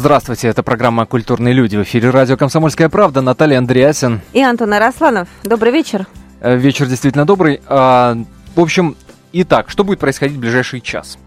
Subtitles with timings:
[0.00, 1.76] Здравствуйте, это программа «Культурные люди».
[1.76, 3.20] В эфире радио «Комсомольская правда».
[3.20, 4.22] Наталья Андреасин.
[4.32, 5.28] И Антон Арасланов.
[5.44, 6.06] Добрый вечер.
[6.40, 7.60] Э, вечер действительно добрый.
[7.66, 8.16] А,
[8.56, 8.96] в общем,
[9.34, 11.18] итак, что будет происходить в ближайший час?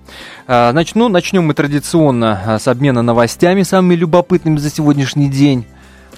[0.47, 5.67] А, начну, начнем мы традиционно а, с обмена новостями, самыми любопытными за сегодняшний день.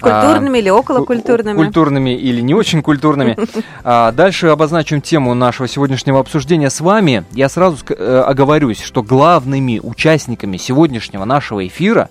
[0.00, 1.56] Культурными а, или околокультурными?
[1.56, 3.36] Культурными или не очень культурными.
[3.84, 7.24] А, дальше обозначим тему нашего сегодняшнего обсуждения с вами.
[7.32, 12.08] Я сразу э, оговорюсь, что главными участниками сегодняшнего нашего эфира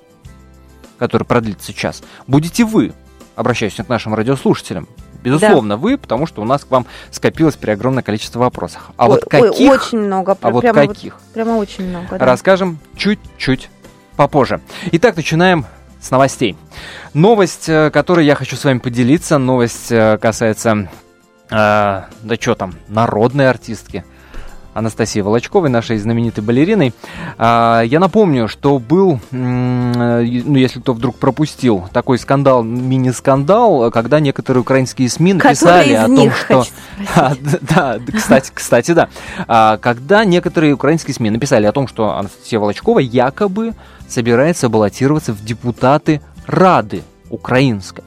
[0.98, 2.94] который продлится час, будете вы.
[3.36, 4.88] Обращаюсь к нашим радиослушателям.
[5.21, 5.78] Безусловно, да.
[5.78, 8.92] вы, потому что у нас к вам скопилось при огромное количество вопросов.
[8.96, 9.60] А ой, вот каких?
[9.60, 10.38] Ой, очень много.
[10.40, 11.14] А вот каких?
[11.14, 12.18] Вот, прямо очень много.
[12.18, 12.26] Да.
[12.26, 13.70] Расскажем чуть-чуть
[14.16, 14.62] попозже.
[14.92, 15.66] Итак, начинаем
[16.00, 16.56] с новостей.
[17.14, 20.90] Новость, э, которой я хочу с вами поделиться, новость э, касается,
[21.50, 24.06] э, да что там, народной артистки–
[24.75, 26.93] Анастасии Волочковой, нашей знаменитой балериной.
[27.38, 34.62] А, я напомню, что был, ну, если кто вдруг пропустил, такой скандал, мини-скандал, когда некоторые
[34.62, 36.66] украинские СМИ написали о том, что...
[37.16, 39.08] А, да, кстати, кстати, да.
[39.48, 43.73] А, когда некоторые украинские СМИ написали о том, что Анастасия Волочкова якобы
[44.09, 48.03] собирается баллотироваться в депутаты Рады украинской.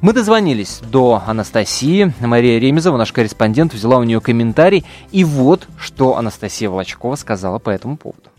[0.00, 2.12] Мы дозвонились до Анастасии.
[2.20, 4.84] Мария Ремезова, наш корреспондент, взяла у нее комментарий.
[5.10, 8.32] И вот, что Анастасия Волочкова сказала по этому поводу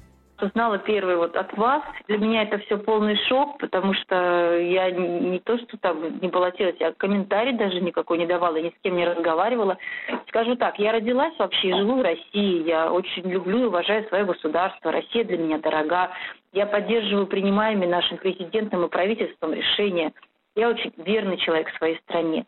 [0.44, 1.82] узнала первый вот от вас.
[2.08, 6.80] Для меня это все полный шок, потому что я не то, что там не баллотировалась,
[6.80, 9.78] я комментарий даже никакой не давала, ни с кем не разговаривала.
[10.28, 12.68] Скажу так, я родилась вообще и живу в России.
[12.68, 14.92] Я очень люблю и уважаю свое государство.
[14.92, 16.12] Россия для меня дорога.
[16.52, 20.12] Я поддерживаю принимаемые нашим президентом и правительством решения.
[20.56, 22.46] Я очень верный человек в своей стране.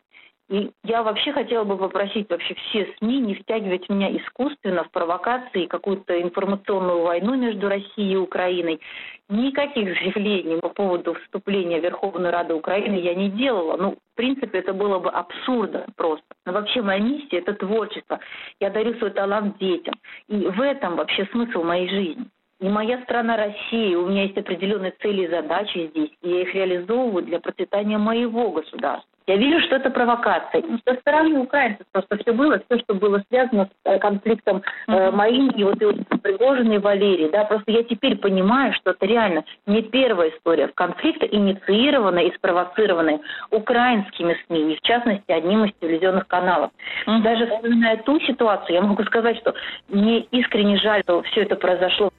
[0.48, 5.64] И я вообще хотела бы попросить вообще все СМИ не втягивать меня искусственно в провокации
[5.64, 8.80] и какую-то информационную войну между Россией и Украиной.
[9.28, 13.76] Никаких заявлений по поводу вступления в Верховную Раду Украины я не делала.
[13.76, 16.24] Ну, в принципе, это было бы абсурдно просто.
[16.44, 18.20] Но вообще моя миссия– это творчество.
[18.60, 19.94] Я дарю свой талант детям.
[20.28, 22.26] И в этом вообще смысл моей жизни.
[22.58, 26.54] И моя страна Россия, у меня есть определенные цели и задачи здесь, и я их
[26.54, 29.10] реализовываю для процветания моего государства.
[29.26, 30.62] Я вижу, что это провокация.
[30.62, 35.10] И со стороны украинцев просто все было, все, что было связано с э, конфликтом э,
[35.10, 37.28] моим и вот, и вот Пригожин и Валерий.
[37.30, 42.34] Да, просто я теперь понимаю, что это реально не первая история в конфликте, инициированная и
[42.36, 46.70] спровоцированная украинскими СМИ, и в частности одним из телевизионных каналов.
[47.06, 49.54] Даже вспоминая ту ситуацию, я могу сказать, что
[49.88, 52.10] мне искренне жаль, что все это произошло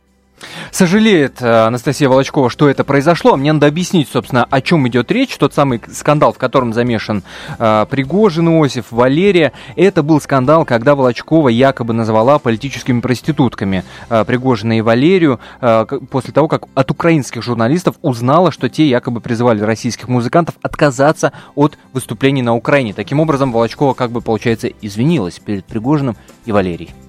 [0.71, 3.35] Сожалеет э, Анастасия Волочкова, что это произошло.
[3.35, 5.35] Мне надо объяснить, собственно, о чем идет речь.
[5.37, 7.23] Тот самый скандал, в котором замешан
[7.57, 9.53] э, Пригожин Иосиф, Валерия.
[9.75, 16.33] Это был скандал, когда Волочкова якобы назвала политическими проститутками э, Пригожина и Валерию э, после
[16.33, 22.43] того, как от украинских журналистов узнала, что те якобы призывали российских музыкантов отказаться от выступлений
[22.43, 22.93] на Украине.
[22.93, 26.15] Таким образом, Волочкова, как бы, получается, извинилась перед Пригожиным
[26.45, 27.06] и Валерией.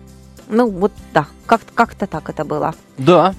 [0.48, 2.75] Ну, вот да, как- как-то так это было.
[2.97, 3.34] Да,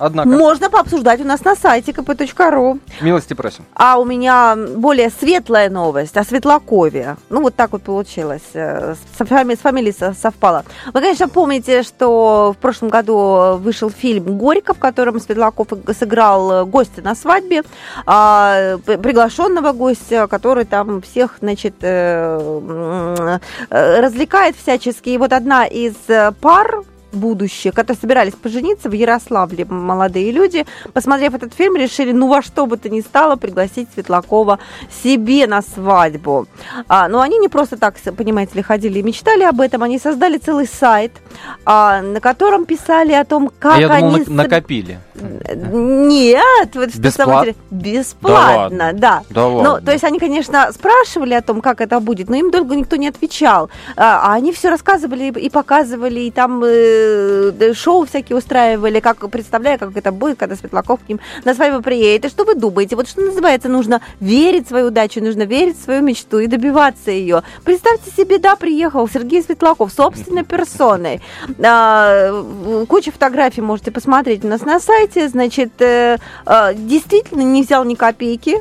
[0.00, 0.28] однако.
[0.28, 2.80] Можно пообсуждать у нас на сайте kp.ru.
[3.00, 3.64] Милости просим.
[3.74, 7.16] А у меня более светлая новость о Светлакове.
[7.28, 8.42] Ну, вот так вот получилось.
[8.54, 10.64] Э, с, фами- с фамилией совпало.
[10.86, 15.68] Вы, конечно, помните, что в прошлом году вышел фильм «Горько», в котором Светлаков
[15.98, 17.62] сыграл гостя на свадьбе,
[18.06, 23.38] а, приглашенного гостя, который там всех, значит, э,
[23.70, 25.10] э, развлекает всячески.
[25.10, 25.94] И вот одна из
[26.40, 26.82] пар,
[27.12, 32.66] будущее, которые собирались пожениться в Ярославле молодые люди, посмотрев этот фильм, решили, ну во что
[32.66, 34.58] бы то ни стало, пригласить Светлакова
[35.02, 36.46] себе на свадьбу.
[36.88, 40.38] А, но они не просто так, понимаете ли, ходили и мечтали об этом, они создали
[40.38, 41.12] целый сайт,
[41.64, 44.24] а, на котором писали о том, как а я они...
[44.24, 44.98] Думал, накопили.
[45.14, 47.48] Нет, вот Бесплат...
[47.70, 49.22] бесплатно, да.
[49.28, 49.48] да.
[49.48, 52.96] Ну, то есть они, конечно, спрашивали о том, как это будет, но им долго никто
[52.96, 53.70] не отвечал.
[53.96, 59.28] А, а они все рассказывали и показывали, и там э, Э, шоу всякие устраивали, как
[59.30, 62.26] представляю, как это будет, когда Светлаков к ним на свадьбу приедет.
[62.26, 62.96] И что вы думаете?
[62.96, 67.10] Вот что называется, нужно верить в свою удачу, нужно верить в свою мечту и добиваться
[67.10, 67.42] ее.
[67.64, 71.20] Представьте себе, да, приехал Сергей Светлаков собственной персоной.
[71.62, 72.44] А,
[72.88, 75.28] куча фотографий можете посмотреть у нас на сайте.
[75.28, 78.56] Значит, э, э, действительно не взял ни копейки.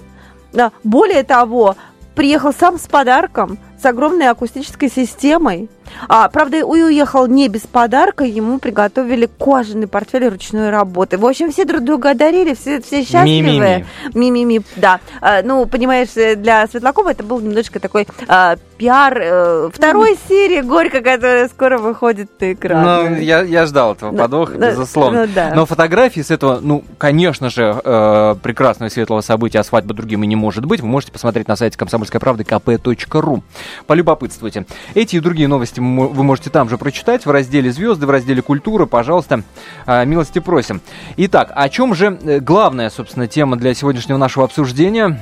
[0.54, 0.72] Да.
[0.84, 1.76] Более того,
[2.16, 5.70] приехал сам с подарком, с огромной акустической системой.
[6.08, 11.18] А, правда, уехал не без подарка, ему приготовили кожаный портфель ручной работы.
[11.18, 13.86] В общем, все друг друга дарили, все, все счастливые.
[14.14, 15.00] Ми-ми-ми, да.
[15.22, 21.02] А, ну, понимаешь, для Светлакова это был немножко такой а, пиар э, второй серии «Горько»,
[21.02, 22.84] которая скоро выходит на экран.
[22.84, 25.26] Ну, я, я ждал этого подвоха, ну, безусловно.
[25.26, 25.52] Ну, да.
[25.54, 30.24] Но фотографии с этого, ну, конечно же, э, прекрасного и светлого события, а свадьба другим
[30.24, 33.42] и не может быть, вы можете посмотреть на сайте комсомольской правды kp.ru.
[33.86, 34.66] Полюбопытствуйте.
[34.96, 38.86] Эти и другие новости вы можете там же прочитать в разделе «Звезды», в разделе «Культура».
[38.86, 39.44] Пожалуйста,
[39.86, 40.82] э, милости просим.
[41.18, 45.20] Итак, о чем же э, главная, собственно, тема для сегодняшнего нашего обсуждения?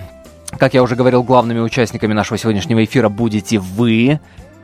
[0.58, 4.20] Как я уже говорил, главными участниками нашего сегодняшнего эфира будете вы,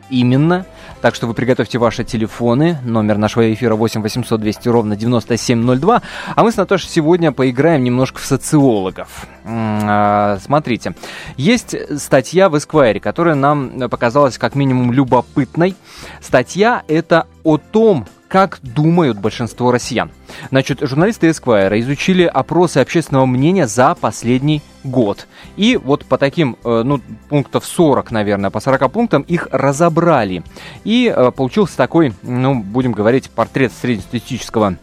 [0.09, 0.65] именно.
[1.03, 2.77] Так что вы приготовьте ваши телефоны.
[2.81, 6.01] Номер нашего эфира 8 800 200 ровно 9702.
[6.33, 9.27] А мы с Наташей сегодня поиграем немножко в социологов.
[9.44, 10.95] А, смотрите,
[11.35, 15.75] есть статья в Esquire, которая нам показалась как минимум любопытной.
[16.21, 20.09] Статья это о том, как думают большинство россиян.
[20.50, 25.27] Значит, журналисты Esquire изучили опросы общественного мнения за последний год.
[25.56, 27.00] И вот по таким, э, ну,
[27.30, 30.41] пунктов 40, наверное, по 40 пунктам их разобрали.
[30.83, 34.77] И э, получился такой, ну, будем говорить, портрет среднестатистического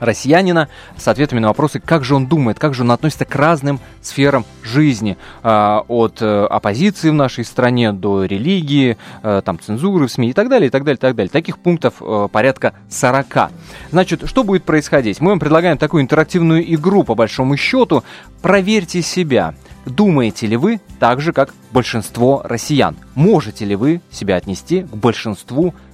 [0.00, 3.78] россиянина с ответами на вопросы, как же он думает, как же он относится к разным
[4.02, 10.10] сферам жизни, а, от э, оппозиции в нашей стране до религии, э, там, цензуры в
[10.12, 11.30] СМИ и так далее, и так далее, и так далее.
[11.30, 13.50] Таких пунктов э, порядка 40.
[13.90, 15.20] Значит, что будет происходить?
[15.20, 18.02] Мы вам предлагаем такую интерактивную игру, по большому счету.
[18.42, 19.54] Проверьте себя.
[19.86, 22.96] Думаете ли вы так же, как большинство россиян?
[23.14, 25.89] Можете ли вы себя отнести к большинству россиян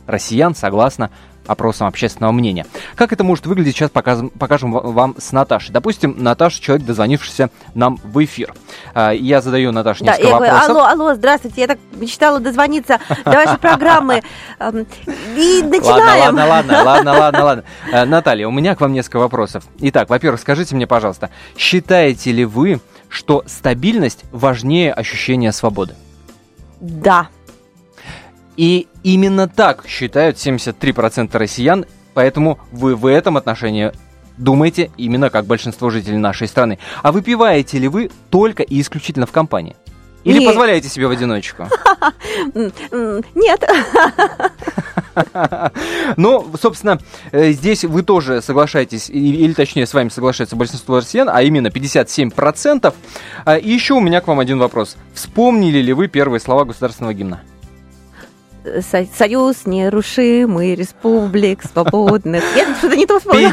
[0.55, 1.11] согласно
[1.47, 2.67] опросом общественного мнения.
[2.95, 5.73] Как это может выглядеть, сейчас покажем, покажем вам с Наташей.
[5.73, 8.55] Допустим, Наташа человек, дозвонившийся нам в эфир.
[8.95, 10.69] А, я задаю Наташе да, несколько вопросов.
[10.69, 14.23] Алло, алло, здравствуйте, я так мечтала дозвониться до вашей программы.
[14.59, 14.87] Эм,
[15.37, 16.37] и начинаем.
[16.37, 17.65] Ладно, ладно, ладно, ладно, ладно.
[17.93, 19.65] Э, Наталья, у меня к вам несколько вопросов.
[19.79, 25.95] Итак, во-первых, скажите мне, пожалуйста, считаете ли вы, что стабильность важнее ощущения свободы?
[26.81, 27.29] Да.
[28.57, 33.93] И именно так считают 73% россиян, поэтому вы в этом отношении
[34.39, 36.79] думаете именно как большинство жителей нашей страны.
[37.03, 39.77] А выпиваете ли вы только и исключительно в компании?
[40.25, 40.49] Или Нет.
[40.49, 41.69] позволяете себе в одиночку?
[43.35, 43.65] Нет.
[46.19, 46.99] Ну, собственно,
[47.33, 52.93] э, здесь вы тоже соглашаетесь, или точнее с вами соглашается большинство россиян, а именно 57%.
[53.47, 54.99] А, и еще у меня к вам один вопрос.
[55.15, 57.41] Вспомнили ли вы первые слова государственного гимна?
[59.17, 62.43] Союз нерушимый республик свободных.
[62.57, 63.51] Я что-то не то вспомнила.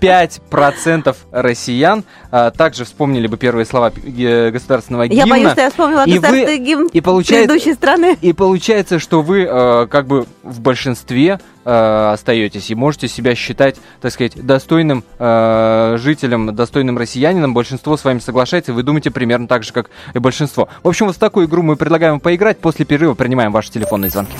[0.00, 5.20] 55% россиян а, также вспомнили бы первые слова государственного гимна.
[5.20, 8.16] Я боюсь, что я вспомнила и государственный вы, гимн и предыдущей страны.
[8.20, 13.76] И получается, что вы а, как бы в большинстве э, остаетесь и можете себя считать,
[14.00, 17.54] так сказать, достойным э, жителем, достойным россиянином.
[17.54, 20.68] Большинство с вами соглашается, и вы думаете примерно так же, как и большинство.
[20.82, 22.58] В общем, вот в такую игру мы предлагаем поиграть.
[22.58, 24.32] После перерыва принимаем ваши телефонные звонки.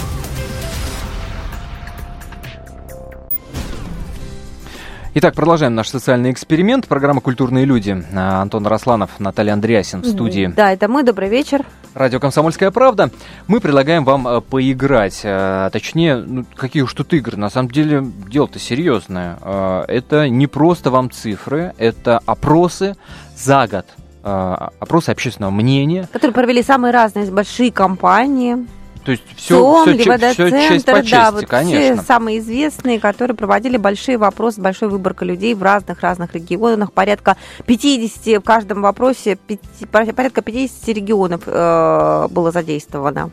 [5.14, 6.88] Итак, продолжаем наш социальный эксперимент.
[6.88, 8.02] Программа «Культурные люди».
[8.14, 10.46] А, Антон Росланов, Наталья Андреасин в студии.
[10.46, 11.02] Да, это мы.
[11.02, 11.66] Добрый вечер.
[11.92, 13.10] Радио «Комсомольская правда».
[13.46, 15.20] Мы предлагаем вам э, поиграть.
[15.22, 17.36] Э, точнее, ну, какие уж тут игры.
[17.36, 19.36] На самом деле, дело-то серьезное.
[19.42, 22.96] Э, это не просто вам цифры, это опросы
[23.36, 23.84] за год.
[24.22, 26.08] Опросы общественного мнения.
[26.12, 28.66] Которые провели самые разные большие компании.
[29.04, 31.94] То есть все, ЦОМ, все, все честь по чести, да, вот конечно.
[31.96, 36.92] Все самые известные, которые проводили большие вопросы, большой выборка людей в разных-разных регионах.
[36.92, 43.30] Порядка 50 в каждом вопросе, 5, порядка 50 регионов э, было задействовано.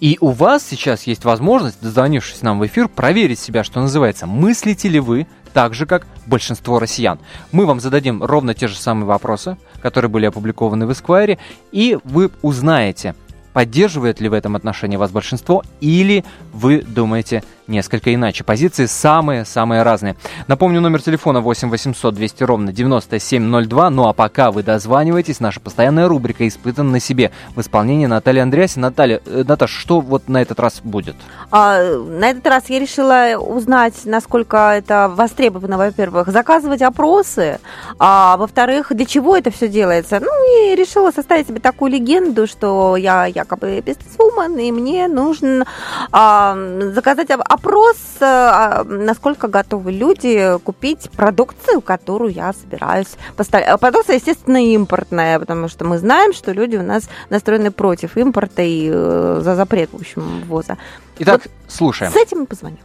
[0.00, 4.88] И у вас сейчас есть возможность, дозвонившись нам в эфир, проверить себя, что называется, мыслите
[4.88, 7.18] ли вы так же, как большинство россиян.
[7.52, 11.38] Мы вам зададим ровно те же самые вопросы, которые были опубликованы в Esquire,
[11.72, 13.14] и вы узнаете,
[13.54, 18.44] поддерживает ли в этом отношении вас большинство, или вы думаете несколько иначе.
[18.44, 20.16] Позиции самые-самые разные.
[20.46, 23.90] Напомню, номер телефона 8 800 200 ровно 9702.
[23.90, 28.78] Ну а пока вы дозваниваетесь, наша постоянная рубрика «Испытан на себе» в исполнении Натальи Андреаси.
[28.78, 31.16] Наталья, э, Наташа, что вот на этот раз будет?
[31.50, 37.60] А, на этот раз я решила узнать, насколько это востребовано, во-первых, заказывать опросы,
[37.98, 40.20] а во-вторых, для чего это все делается.
[40.20, 45.66] Ну и решила составить себе такую легенду, что я якобы бизнесвумен, и мне нужно
[46.10, 46.56] а,
[46.92, 53.80] заказать опрос, а, насколько готовы люди купить продукцию, которую я собираюсь поставить.
[53.80, 58.90] Продукция, естественно, импортная, потому что мы знаем, что люди у нас настроены против импорта и
[58.92, 60.76] э, за запрет, в общем, ввоза.
[61.18, 62.12] Итак, вот слушаем.
[62.12, 62.78] С этим мы позвоним.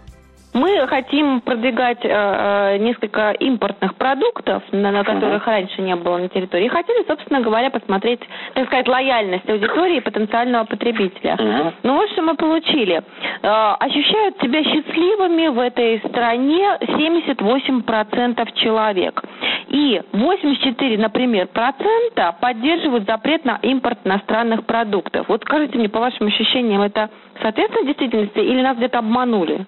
[0.59, 5.51] Мы хотим продвигать э, э, несколько импортных продуктов, на, на которых uh-huh.
[5.51, 6.65] раньше не было на территории.
[6.65, 8.19] И хотели, собственно говоря, посмотреть,
[8.55, 11.37] так сказать, лояльность аудитории и потенциального потребителя.
[11.39, 11.73] Uh-huh.
[11.83, 13.01] Ну вот что мы получили.
[13.41, 19.23] Э, ощущают себя счастливыми в этой стране 78% человек.
[19.69, 25.29] И 84, например, процента поддерживают запрет на импорт иностранных продуктов.
[25.29, 27.09] Вот скажите мне, по вашим ощущениям, это
[27.41, 29.65] соответствует действительности или нас где-то обманули?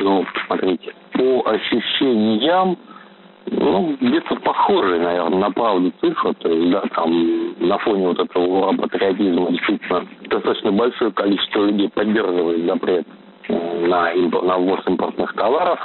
[0.00, 2.76] Ну, смотрите, по ощущениям,
[3.50, 6.34] ну, где-то похожие, наверное, на правду цифры.
[6.34, 12.66] То есть, да, там на фоне вот этого патриотизма действительно достаточно большое количество людей поддерживает
[12.66, 13.06] запрет
[13.48, 15.80] э, на, импор, на ввоз импортных товаров.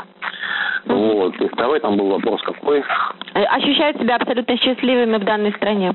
[0.86, 1.36] Вот.
[1.39, 2.84] И второй там был вопрос какой?
[3.34, 5.93] Э, ощущают себя абсолютно счастливыми в данной стране?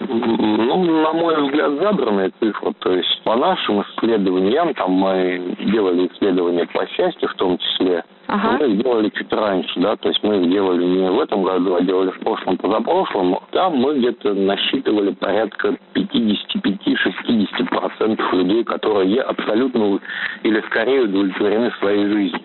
[0.00, 2.72] Ну, на мой взгляд, забранная цифра.
[2.78, 8.58] То есть по нашим исследованиям, там мы делали исследования по счастью в том числе, ага.
[8.58, 11.74] мы их делали чуть раньше, да, то есть мы их делали не в этом году,
[11.74, 13.40] а делали в прошлом, позапрошлом.
[13.50, 19.98] Там мы где-то насчитывали порядка 55-60% людей, которые абсолютно
[20.44, 22.40] или скорее удовлетворены своей жизнью.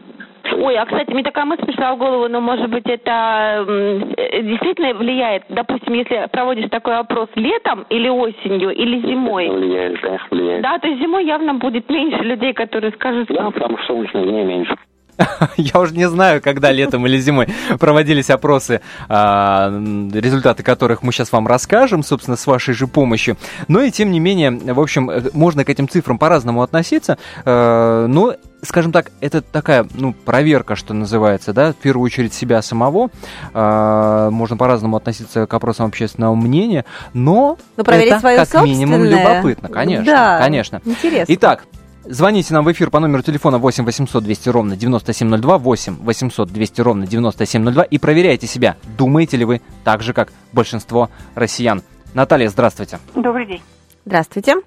[0.52, 4.94] Ой, а, кстати, мне такая мысль пришла в голову, но, может быть, это э, действительно
[4.94, 5.44] влияет?
[5.50, 9.50] Допустим, если проводишь такой опрос летом или осенью, или зимой?
[9.50, 10.62] Влияет, конечно, влияет.
[10.62, 13.30] Да, то есть зимой явно будет меньше людей, которые скажут...
[13.30, 14.76] Да, потому что солнечных дней меньше.
[15.58, 17.48] Я уже не знаю, когда летом или зимой
[17.79, 19.70] проводились опросы, а,
[20.13, 23.38] результаты которых мы сейчас вам расскажем, собственно, с вашей же помощью.
[23.67, 27.17] Но и тем не менее, в общем, э, можно к этим цифрам по-разному относиться.
[27.46, 32.62] Э, но скажем так, это такая, ну, проверка, что называется, да, в первую очередь себя
[32.62, 33.10] самого.
[33.53, 38.65] Э, можно по-разному относиться к опросам общественного мнения, но, но это как собственное.
[38.65, 40.82] минимум любопытно, конечно, да, конечно.
[40.86, 41.34] Интересно.
[41.34, 41.65] Итак,
[42.06, 46.82] Звоните нам в эфир по номеру телефона 8 800 200 ровно 9702, 8 800 200
[46.82, 51.82] ровно 9702 и проверяйте себя, думаете ли вы так же, как большинство россиян.
[52.14, 53.00] Наталья, здравствуйте.
[53.16, 53.62] Добрый день.
[54.06, 54.58] Здравствуйте.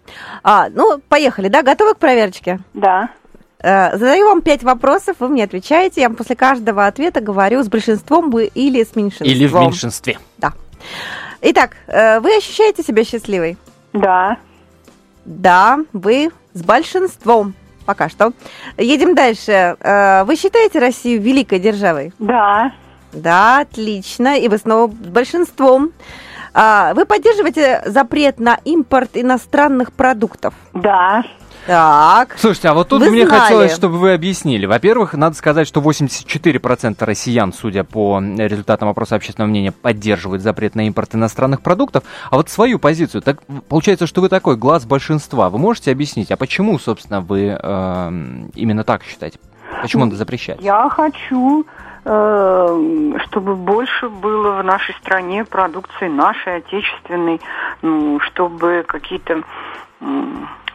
[0.43, 1.63] А, ну, поехали, да?
[1.63, 2.59] Готовы к проверочке?
[2.73, 3.11] Да.
[3.59, 6.01] Э, задаю вам пять вопросов, вы мне отвечаете.
[6.01, 9.29] Я вам после каждого ответа говорю, с большинством вы или с меньшинством.
[9.29, 10.19] Или в меньшинстве.
[10.39, 10.55] Да.
[11.43, 13.59] Итак, э, вы ощущаете себя счастливой?
[13.93, 14.39] Да.
[15.27, 17.55] Да, вы с большинством.
[17.85, 18.33] Пока что.
[18.79, 19.77] Едем дальше.
[19.81, 22.13] Э, вы считаете Россию великой державой?
[22.19, 22.73] Да.
[23.13, 24.39] Да, отлично.
[24.39, 25.91] И вы снова с большинством.
[26.59, 30.55] А, вы поддерживаете запрет на импорт иностранных продуктов?
[30.73, 31.23] Да.
[31.67, 32.37] Так.
[32.39, 33.41] Слушайте, а вот тут вы мне знали.
[33.41, 34.65] хотелось, чтобы вы объяснили.
[34.65, 40.87] Во-первых, надо сказать, что 84% россиян, судя по результатам опроса общественного мнения, поддерживают запрет на
[40.87, 42.05] импорт иностранных продуктов.
[42.31, 45.51] А вот свою позицию, так получается, что вы такой глаз большинства.
[45.51, 48.11] Вы можете объяснить, а почему, собственно, вы э,
[48.55, 49.39] именно так считаете?
[49.83, 50.63] Почему он запрещает?
[50.63, 51.67] Я хочу
[52.07, 57.41] чтобы больше было в нашей стране продукции нашей, отечественной,
[57.83, 59.43] ну, чтобы какие-то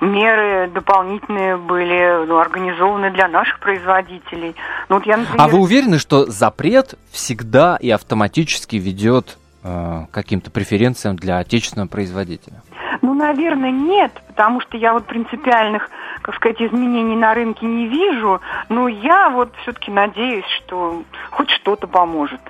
[0.02, 4.56] меры дополнительные были ну, организованы для наших производителей.
[4.90, 5.42] Ну, вот я, например...
[5.42, 12.62] А вы уверены, что запрет всегда и автоматически ведет э, каким-то преференциям для отечественного производителя?
[13.02, 15.90] Ну, наверное, нет, потому что я вот принципиальных,
[16.22, 21.88] как сказать, изменений на рынке не вижу, но я вот все-таки надеюсь, что хоть что-то
[21.88, 22.42] поможет.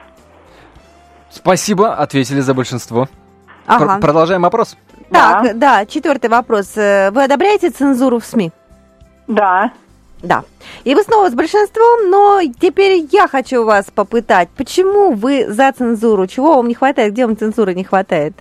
[1.30, 3.08] Спасибо, ответили за большинство.
[3.66, 3.86] Ага.
[3.86, 4.78] Пр- продолжаем опрос.
[5.10, 5.54] Так, да.
[5.54, 6.76] да, четвертый вопрос.
[6.76, 8.52] Э, вы одобряете цензуру в СМИ?
[9.28, 9.72] Да.
[10.22, 10.44] Да.
[10.84, 14.50] И вы снова с большинством, но теперь я хочу вас попытать.
[14.50, 16.28] Почему вы за цензуру?
[16.28, 17.14] Чего вам не хватает?
[17.14, 18.34] Где вам цензуры не хватает?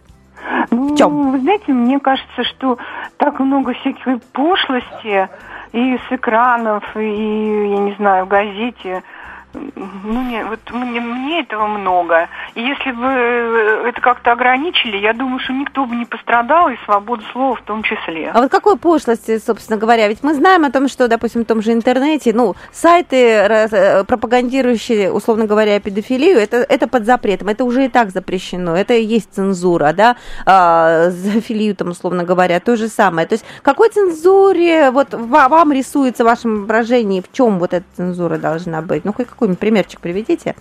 [0.70, 1.32] Ну, в чем?
[1.32, 2.78] Вы знаете, мне кажется, что
[3.16, 5.28] так много всякой пошлости
[5.72, 9.02] и с экранов, и, я не знаю, в газете–
[9.54, 12.28] ну, не, вот мне, мне этого много.
[12.54, 16.76] И если бы э, это как-то ограничили, я думаю, что никто бы не пострадал, и
[16.84, 18.30] свобода слова в том числе.
[18.32, 20.08] А вот какой пошлости, собственно говоря?
[20.08, 25.12] Ведь мы знаем о том, что, допустим, в том же интернете, ну, сайты, э, пропагандирующие,
[25.12, 29.34] условно говоря, педофилию, это, это под запретом, это уже и так запрещено, это и есть
[29.34, 30.16] цензура, да,
[30.46, 33.26] а, зоофилию, там, условно говоря, то же самое.
[33.26, 38.38] То есть какой цензуре, вот вам рисуется в вашем воображении, в чем вот эта цензура
[38.38, 39.04] должна быть?
[39.04, 40.54] Ну, хоть какой-нибудь примерчик приведите.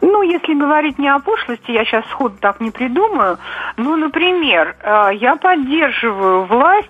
[0.00, 3.38] Ну, если говорить не о пошлости, я сейчас сходу так не придумаю.
[3.76, 6.88] Ну, например, э, я поддерживаю власть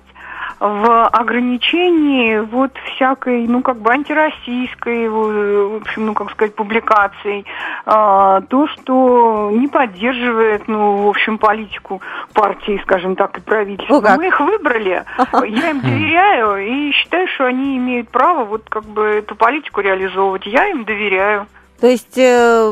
[0.63, 7.45] в ограничении вот всякой, ну, как бы антироссийской, в общем, ну, как сказать, публикаций,
[7.85, 12.01] а, то, что не поддерживает, ну, в общем, политику
[12.33, 13.97] партии, скажем так, и правительства.
[13.97, 14.19] О, как.
[14.19, 15.05] Мы их выбрали,
[15.49, 20.47] я им доверяю и считаю, что они имеют право вот как бы эту политику реализовывать.
[20.47, 21.49] Я им доверяю.
[21.83, 22.71] То есть э,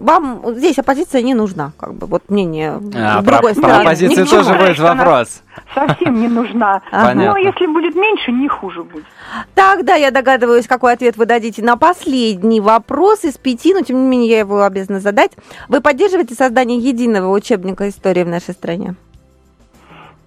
[0.00, 3.82] вам здесь оппозиция не нужна, как бы, вот мнение А, про, другой про стороны.
[3.82, 5.42] оппозицию Ни к чему, тоже будет вопрос.
[5.72, 6.82] Совсем не нужна.
[6.90, 7.26] Понятно.
[7.26, 9.04] Но если будет меньше, не хуже будет.
[9.54, 14.08] Тогда я догадываюсь, какой ответ вы дадите на последний вопрос из пяти, но тем не
[14.08, 15.30] менее я его обязана задать.
[15.68, 18.96] Вы поддерживаете создание единого учебника истории в нашей стране?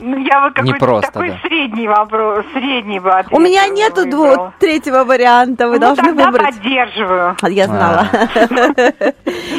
[0.00, 1.38] Ну, я вот какой-то просто, такой да.
[1.42, 4.34] средний вопрос, средний бы ответ У меня нету выбрала.
[4.36, 6.54] дву- третьего варианта, вы Ну, должны тогда выбрать.
[6.54, 7.36] поддерживаю.
[7.48, 8.06] Я знала.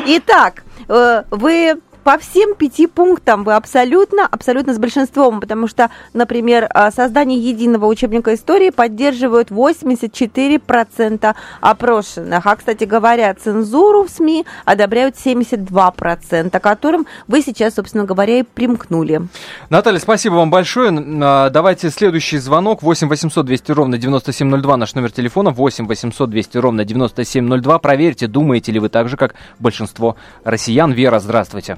[0.07, 1.75] Итак, э, вы
[2.09, 7.85] по всем пяти пунктам вы абсолютно, абсолютно с большинством, потому что, например, э, создание единого
[7.85, 12.47] учебника истории поддерживают 84% опрошенных.
[12.47, 19.27] А, кстати говоря, цензуру в СМИ одобряют 72%, которым вы сейчас, собственно говоря, и примкнули.
[19.69, 20.91] Наталья, спасибо вам большое.
[21.21, 22.81] А, Давайте следующий звонок.
[22.81, 25.51] 8 800 200 ровно 9702 наш номер телефона.
[25.51, 27.77] 8 800 200 ровно 9702.
[27.77, 30.91] Проверьте, думаете ли вы так же, как большинство россиян.
[30.91, 31.77] Вера, здравствуйте.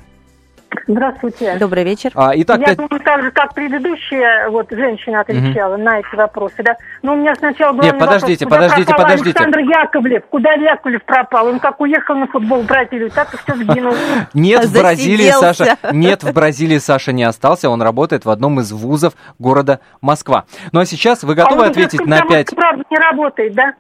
[0.88, 1.58] Здравствуйте.
[1.58, 2.12] Добрый вечер.
[2.16, 6.78] А, итак, Я думаю, так же, как предыдущая вот женщина отвечала на эти вопросы, да.
[7.02, 9.40] Но у меня сначала был Нет, подождите, вопрос, куда подождите, пропал подождите.
[9.40, 11.48] Александр Яковлев, куда Яковлев пропал?
[11.48, 13.94] Он как уехал на футбол в Бразилию, так и все сгинул.
[14.34, 15.32] Нет, в Бразилии.
[15.32, 15.78] Саша.
[15.92, 17.70] Нет, в Бразилии Саша не остался.
[17.70, 20.46] Он работает в одном из вузов города Москва.
[20.72, 22.56] Ну а сейчас вы готовы ответить на «Комсомольской пять?
[22.56, 23.74] правде не работает, да?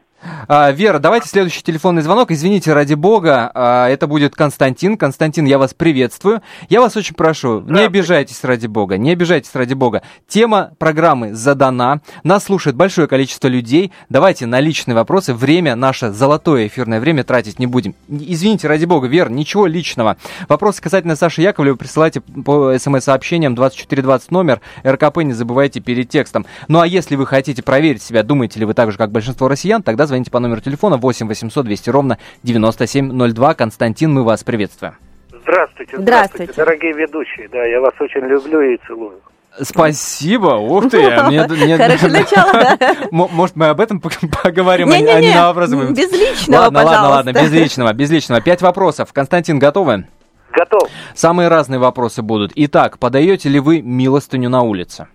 [0.47, 2.31] А, Вера, давайте следующий телефонный звонок.
[2.31, 4.97] Извините, ради бога, а, это будет Константин.
[4.97, 6.41] Константин, я вас приветствую.
[6.69, 10.03] Я вас очень прошу, не обижайтесь ради бога, не обижайтесь ради бога.
[10.27, 13.91] Тема программы задана, нас слушает большое количество людей.
[14.09, 17.95] Давайте на личные вопросы время, наше золотое эфирное время тратить не будем.
[18.09, 20.17] Извините, ради бога, Вера, ничего личного.
[20.47, 24.61] Вопросы касательно Саши Яковлева присылайте по смс-сообщениям 2420 номер.
[24.85, 26.45] РКП не забывайте перед текстом.
[26.67, 29.81] Ну а если вы хотите проверить себя, думаете ли вы так же, как большинство россиян,
[29.81, 33.53] тогда звоните по номеру телефона 8 800 200 ровно 9702.
[33.55, 34.95] Константин, мы вас приветствуем.
[35.43, 36.53] Здравствуйте, Здравствуйте.
[36.53, 37.47] дорогие ведущие.
[37.49, 39.13] Да, я вас очень люблю и целую.
[39.61, 40.97] Спасибо, ух ты.
[40.99, 42.95] мне- мне- Хорошее начало, да?
[43.11, 45.93] Может, мы об этом поговорим, а не- а не на будем?
[45.93, 48.41] без личного, Ладно, ладно, ладно, без личного, без личного.
[48.41, 49.11] Пять вопросов.
[49.13, 50.05] Константин, готовы?
[50.53, 50.89] Готов.
[51.15, 52.51] Самые разные вопросы будут.
[52.55, 55.07] Итак, подаете ли вы милостыню на улице?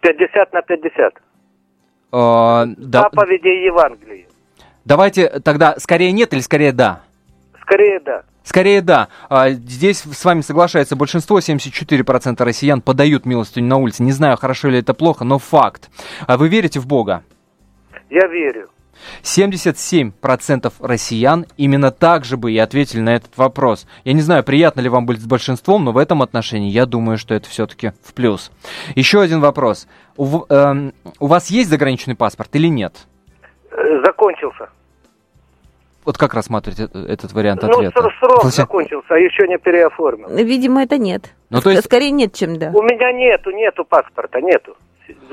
[0.00, 1.14] 50 на 50.
[2.14, 4.26] Э, да- Заповеди Евангелия.
[4.84, 7.00] давайте тогда скорее нет или скорее да?
[7.60, 8.22] Скорее да.
[8.44, 9.08] Скорее да.
[9.30, 14.02] А, Здесь с вами соглашается большинство, 74% россиян подают милостыню на улице.
[14.02, 15.90] Не знаю, хорошо ли это плохо, но факт.
[16.26, 17.22] А Вы верите в Бога?
[18.10, 18.68] Я верю.
[19.22, 23.86] 77% россиян именно так же бы и ответили на этот вопрос.
[24.04, 27.18] Я не знаю, приятно ли вам быть с большинством, но в этом отношении я думаю,
[27.18, 28.50] что это все-таки в плюс.
[28.94, 29.86] Еще один вопрос.
[30.16, 33.06] У, эм, у вас есть заграничный паспорт или нет?
[33.70, 34.68] Э, Закончился.
[36.04, 37.98] Вот как рассматривать э- этот вариант Ну, ответа?
[37.98, 40.28] ср- срок Получается- закончился, а еще не переоформил.
[40.28, 41.32] Видимо, это нет.
[41.50, 42.70] Ну, то есть- Скорее нет, чем да.
[42.74, 44.76] У меня нету, нету паспорта, нету.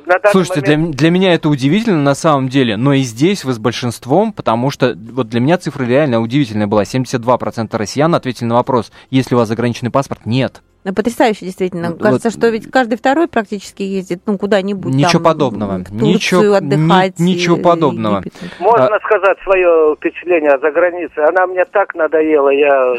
[0.05, 3.43] На данный Слушайте, для, момент- для меня это удивительно на самом деле, но и здесь
[3.43, 6.83] вы с большинством, потому что вот для меня цифра реально удивительная была.
[6.83, 10.25] 72% россиян ответили на вопрос, есть ли у вас заграничный паспорт?
[10.25, 10.61] Нет.
[10.83, 11.89] Ну, Потрясающе, действительно.
[11.91, 15.77] Вот- Кажется, что ведь каждый второй практически ездит, ну, куда-нибудь Ничего там, подобного.
[15.77, 17.19] в Турцию Ничего- отдыхать.
[17.19, 18.17] ни- ничего подобного.
[18.17, 18.49] Египет.
[18.59, 21.23] Можно сказать свое впечатление за границей?
[21.25, 22.49] Она мне так надоела.
[22.49, 22.97] Я э,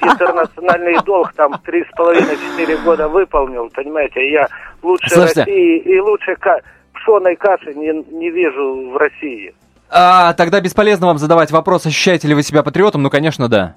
[0.00, 4.30] интернациональный долг там три с половиной четыре года выполнил, понимаете?
[4.30, 4.48] Я
[4.82, 5.40] лучше Слушайте.
[5.40, 6.60] России и лучше ка-
[6.94, 9.54] пшеной каши не, не вижу в России.
[9.90, 13.02] А, тогда бесполезно вам задавать вопрос, ощущаете ли вы себя патриотом?
[13.02, 13.74] Ну, конечно, да.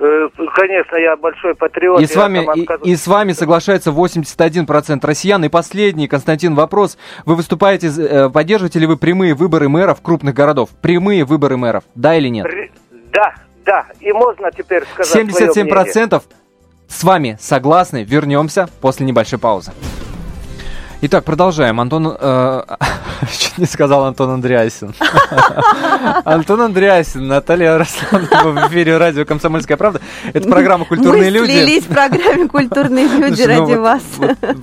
[0.00, 2.00] Э, Конечно, я большой патриот.
[2.00, 2.46] И с, вами,
[2.84, 5.44] и, и с вами соглашается 81% россиян.
[5.44, 6.96] И последний, Константин, вопрос.
[7.26, 10.70] Вы выступаете, э, поддерживаете ли вы прямые выборы мэров крупных городов?
[10.80, 12.46] Прямые выборы мэров, да или нет?
[12.46, 12.70] Р-
[13.12, 13.34] Да,
[13.64, 13.86] да.
[14.00, 15.74] И можно теперь сказать свое мнение.
[15.94, 16.22] 77%
[16.86, 18.04] с вами согласны.
[18.04, 19.72] Вернемся после небольшой паузы.
[21.00, 21.80] Итак, продолжаем.
[21.80, 22.16] Антон...
[22.18, 22.62] Э,
[23.38, 24.94] чуть не сказал Антон Андреасин.
[26.24, 30.00] Антон Андреасин, Наталья Росланова в эфире радио «Комсомольская правда».
[30.32, 31.52] Это программа «Культурные люди».
[31.52, 34.02] Мы слились в программе «Культурные люди» ну ради вас.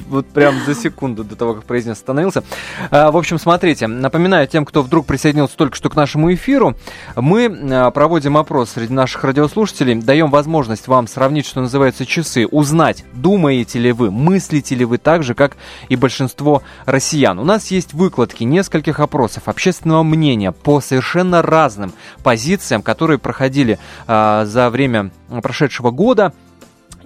[0.10, 2.44] Вот прям за секунду до того, как произнес, остановился.
[2.92, 6.76] А, в общем, смотрите, напоминаю тем, кто вдруг присоединился только что к нашему эфиру,
[7.16, 13.06] мы а, проводим опрос среди наших радиослушателей, даем возможность вам сравнить, что называется, часы, узнать,
[13.14, 15.56] думаете ли вы, мыслите ли вы так же, как
[15.88, 17.38] и большинство большинство россиян.
[17.40, 24.44] У нас есть выкладки нескольких опросов общественного мнения по совершенно разным позициям, которые проходили э,
[24.46, 25.12] за время
[25.44, 26.34] прошедшего года.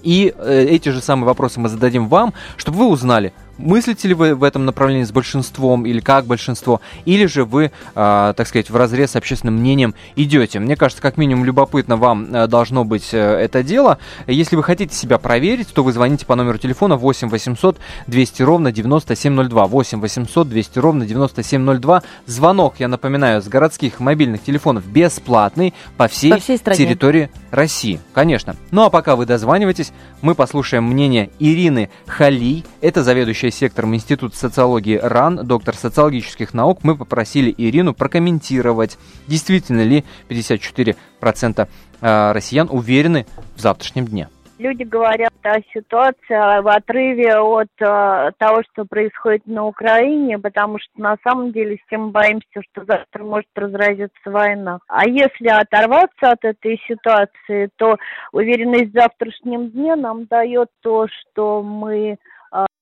[0.01, 4.35] И э, эти же самые вопросы мы зададим вам, чтобы вы узнали, мыслите ли вы
[4.35, 8.75] в этом направлении с большинством или как большинство, или же вы, э, так сказать, в
[8.75, 10.59] разрез с общественным мнением идете.
[10.59, 13.99] Мне кажется, как минимум любопытно вам э, должно быть э, это дело.
[14.27, 18.71] Если вы хотите себя проверить, то вы звоните по номеру телефона 8 800 200 ровно
[18.71, 19.65] 9702.
[19.65, 22.03] 8 800 200 ровно 9702.
[22.25, 27.99] Звонок, я напоминаю, с городских мобильных телефонов бесплатный по всей, по всей территории России.
[28.13, 28.55] Конечно.
[28.71, 29.91] Ну а пока вы дозваниваетесь,
[30.21, 32.63] мы послушаем мнение Ирины Халий.
[32.81, 39.81] Это заведующая заведующая сектором Института социологии РАН, доктор социологических наук, мы попросили Ирину прокомментировать, действительно
[39.81, 41.67] ли 54%
[42.01, 44.29] э, россиян уверены в завтрашнем дне.
[44.59, 51.01] Люди говорят о ситуации в отрыве от э, того, что происходит на Украине, потому что
[51.01, 54.79] на самом деле все мы боимся, что завтра может разразиться война.
[54.87, 57.95] А если оторваться от этой ситуации, то
[58.33, 62.17] уверенность в завтрашнем дне нам дает то, что мы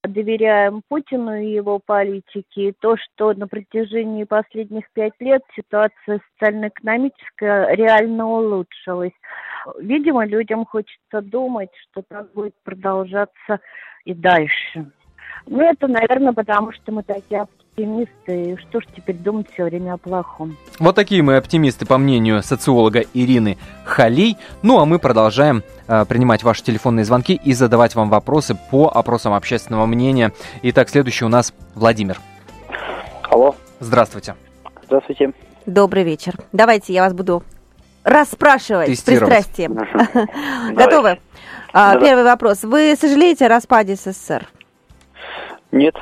[0.04, 2.70] доверяем Путину и его политике.
[2.70, 9.14] И то, что на протяжении последних пять лет ситуация социально-экономическая реально улучшилась.
[9.80, 13.60] Видимо, людям хочется думать, что так будет продолжаться
[14.06, 14.92] и дальше.
[15.46, 17.42] Ну, это, наверное, потому что мы такие
[17.78, 18.54] оптимисты.
[18.54, 20.58] И что ж теперь думать все время о плохом?
[20.80, 24.38] Вот такие мы оптимисты, по мнению социолога Ирины Халей.
[24.64, 29.34] Ну, а мы продолжаем э, принимать ваши телефонные звонки и задавать вам вопросы по опросам
[29.34, 30.34] общественного мнения.
[30.64, 32.18] Итак, следующий у нас Владимир.
[33.30, 33.56] Алло.
[33.80, 34.36] Здравствуйте.
[34.86, 35.34] Здравствуйте.
[35.68, 36.34] Добрый вечер.
[36.52, 37.44] Давайте я вас буду
[38.04, 39.76] расспрашивать с пристрастием.
[40.74, 41.20] Готовы?
[41.74, 42.64] А, первый вопрос.
[42.64, 44.48] Вы сожалеете о распаде СССР?
[45.72, 45.96] Нет.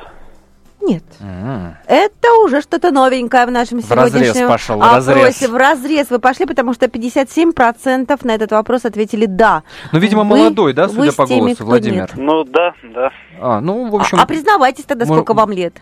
[0.85, 1.03] Нет.
[1.19, 1.73] Mm.
[1.87, 5.13] Это уже что-то новенькое в нашем в сегодняшнем пошел, опросе.
[5.13, 5.49] Разрез.
[5.49, 9.63] В разрез вы пошли, потому что 57% на этот вопрос ответили «да».
[9.91, 12.01] Ну, видимо, вы, молодой, да, судя по голосу, теми, Владимир?
[12.01, 12.11] Нет.
[12.15, 13.11] Ну, да, да.
[13.41, 14.19] А, ну, в общем...
[14.19, 15.39] А, а признавайтесь тогда, сколько мы...
[15.41, 15.73] вам лет?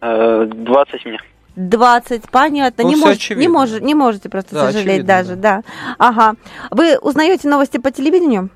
[0.00, 1.18] 20 э, мне.
[1.56, 2.84] 20, понятно.
[2.84, 5.62] Ну, не, мож, не, мож, не можете просто да, сожалеть очевидно, даже, да.
[5.62, 5.62] да.
[5.98, 6.36] Ага.
[6.70, 8.50] Вы узнаете новости по телевидению?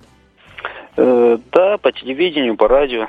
[0.97, 3.07] Э, да, по телевидению, по радио.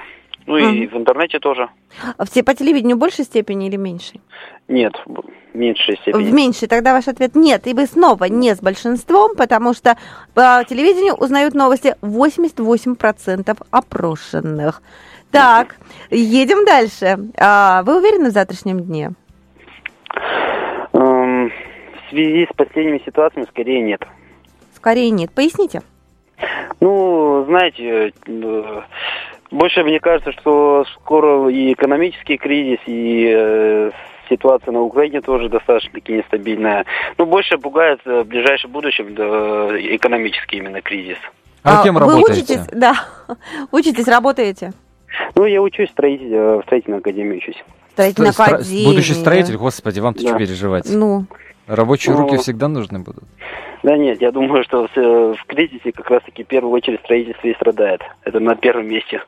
[0.51, 1.69] Ну и в интернете тоже.
[2.17, 4.19] А по телевидению в большей степени или меньшей?
[4.67, 6.23] Нет, в меньшей степени.
[6.23, 7.67] В меньшей, тогда ваш ответ нет.
[7.67, 9.95] И вы снова не с большинством, потому что
[10.33, 14.81] по телевидению узнают новости 88% опрошенных.
[15.31, 15.77] Так,
[16.09, 17.17] едем дальше.
[17.37, 19.11] А, вы уверены в завтрашнем дне?
[20.91, 24.05] Um, в связи с последними ситуациями скорее нет.
[24.75, 25.31] Скорее нет.
[25.31, 25.81] Поясните.
[26.81, 28.81] Ну, знаете, э,
[29.51, 33.91] больше мне кажется, что скоро и экономический кризис, и э,
[34.29, 36.85] ситуация на Украине тоже достаточно-таки нестабильная.
[37.17, 39.23] Но ну, больше пугает в ближайшем будущем да,
[39.95, 41.17] экономический именно кризис.
[41.63, 42.31] А, а кем вы работаете?
[42.31, 42.95] учитесь, да,
[43.71, 44.73] учитесь, работаете?
[45.35, 47.63] Ну, я учусь строитель, э, в строительной академии учусь.
[47.91, 48.85] Строительной академии.
[48.85, 50.29] Будущий строитель, господи, вам-то да.
[50.29, 50.89] что переживать?
[50.89, 51.25] Ну.
[51.67, 53.23] Рабочие ну, руки всегда нужны будут.
[53.83, 57.55] Да нет, я думаю, что в, в кризисе как раз-таки в первую очередь строительство и
[57.55, 58.01] страдает.
[58.23, 59.21] Это на первом месте.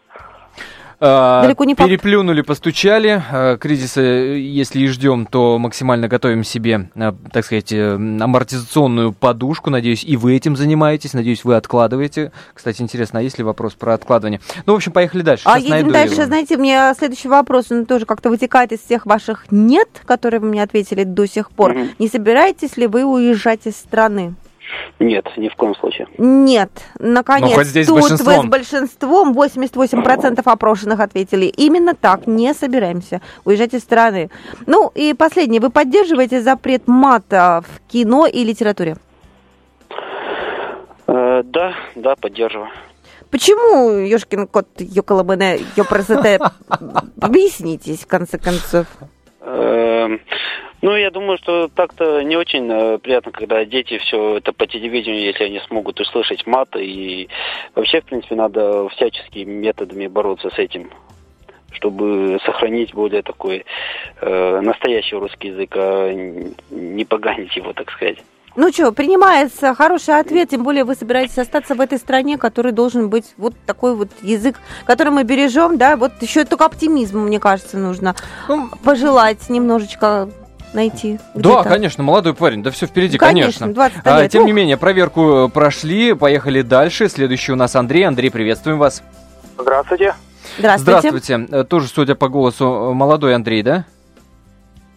[1.06, 3.22] А, Далеко не Переплюнули, постучали.
[3.30, 9.70] А, кризиса, если и ждем, то максимально готовим себе, а, так сказать, э, амортизационную подушку.
[9.70, 11.13] Надеюсь, и вы этим занимаетесь.
[11.13, 12.32] Надеюсь, вы откладываете.
[12.54, 14.39] Кстати, интересно, а есть ли вопрос про откладывание?
[14.66, 15.44] Ну, в общем, поехали дальше.
[15.44, 16.16] Сейчас а едем дальше.
[16.16, 16.26] Его.
[16.26, 20.63] Знаете, мне следующий вопрос, он тоже как-то вытекает из всех ваших «нет», которые вы мне
[20.63, 21.74] ответили до сих пор.
[21.74, 21.89] Mm-hmm.
[22.00, 24.36] Не собираетесь ли вы уезжать из страны?
[25.00, 26.08] Нет, ни в коем случае.
[26.18, 28.36] Нет, наконец, ну, хоть здесь тут большинством.
[28.36, 34.30] вы с большинством, 88% опрошенных ответили, именно так, не собираемся уезжать из страны.
[34.66, 38.98] Ну и последнее, вы поддерживаете запрет мата в кино и литературе?
[41.08, 42.70] Э, да, да, поддерживаю.
[43.30, 46.40] Почему, Ёшкин кот, ёкалабене, ёпросоте,
[47.22, 48.86] объяснитесь, в конце концов.
[50.84, 55.24] Ну, я думаю, что так-то не очень э, приятно, когда дети все это по телевидению,
[55.24, 56.76] если они смогут услышать мат.
[56.76, 57.30] И
[57.74, 60.91] вообще, в принципе, надо всяческими методами бороться с этим.
[61.72, 63.65] чтобы сохранить более такой
[64.19, 66.12] э, настоящий русский язык, а
[66.69, 68.17] не поганить его, так сказать.
[68.58, 73.10] Ну что, принимается хороший ответ, тем более вы собираетесь остаться в этой стране, который должен
[73.10, 77.78] быть вот такой вот язык, который мы бережем, да, вот еще только оптимизм, мне кажется,
[77.78, 78.15] нужно
[78.50, 80.30] ну, пожелать немножечко
[80.74, 81.20] найти.
[81.34, 83.74] Да, конечно, молодой парень, да все впереди, конечно.
[83.74, 83.92] конечно.
[84.04, 84.48] А, тем Ух.
[84.48, 87.10] не менее, проверку прошли, поехали дальше.
[87.10, 88.04] Следующий у нас Андрей.
[88.04, 89.04] Андрей, приветствуем вас.
[89.58, 90.16] Здравствуйте.
[90.58, 91.10] Здравствуйте.
[91.10, 91.48] Здравствуйте.
[91.52, 93.86] Э, тоже, судя по голосу, молодой Андрей, да?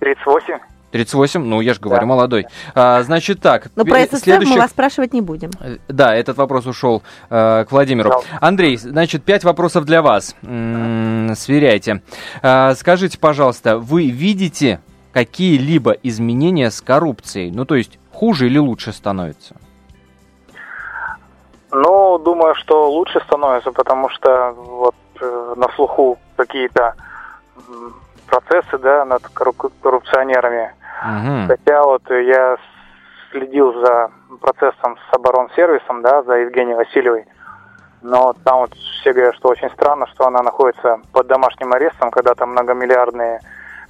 [0.00, 0.58] 38.
[0.92, 2.06] 38, ну я же говорю, да.
[2.06, 2.46] молодой.
[2.74, 3.68] А, значит так.
[3.76, 4.54] Но про СССР следующих...
[4.54, 5.50] мы вас спрашивать не будем.
[5.60, 8.10] Э, да, этот вопрос ушел э, к Владимиру.
[8.10, 8.38] Да.
[8.40, 10.34] Андрей, значит, пять вопросов для вас.
[10.42, 12.02] М-м, сверяйте.
[12.42, 14.80] А, скажите, пожалуйста, вы видите
[15.16, 17.50] какие-либо изменения с коррупцией?
[17.50, 19.56] Ну, то есть хуже или лучше становится?
[21.72, 26.96] Ну, думаю, что лучше становится, потому что вот э, на слуху какие-то
[28.26, 29.22] процессы, да, над
[29.80, 30.74] коррупционерами.
[31.00, 31.46] Угу.
[31.48, 32.58] Хотя вот я
[33.30, 34.10] следил за
[34.42, 37.24] процессом с оборонсервисом, да, за Евгенией Васильевой.
[38.02, 42.34] Но там вот все говорят, что очень странно, что она находится под домашним арестом, когда
[42.34, 43.40] там многомиллиардные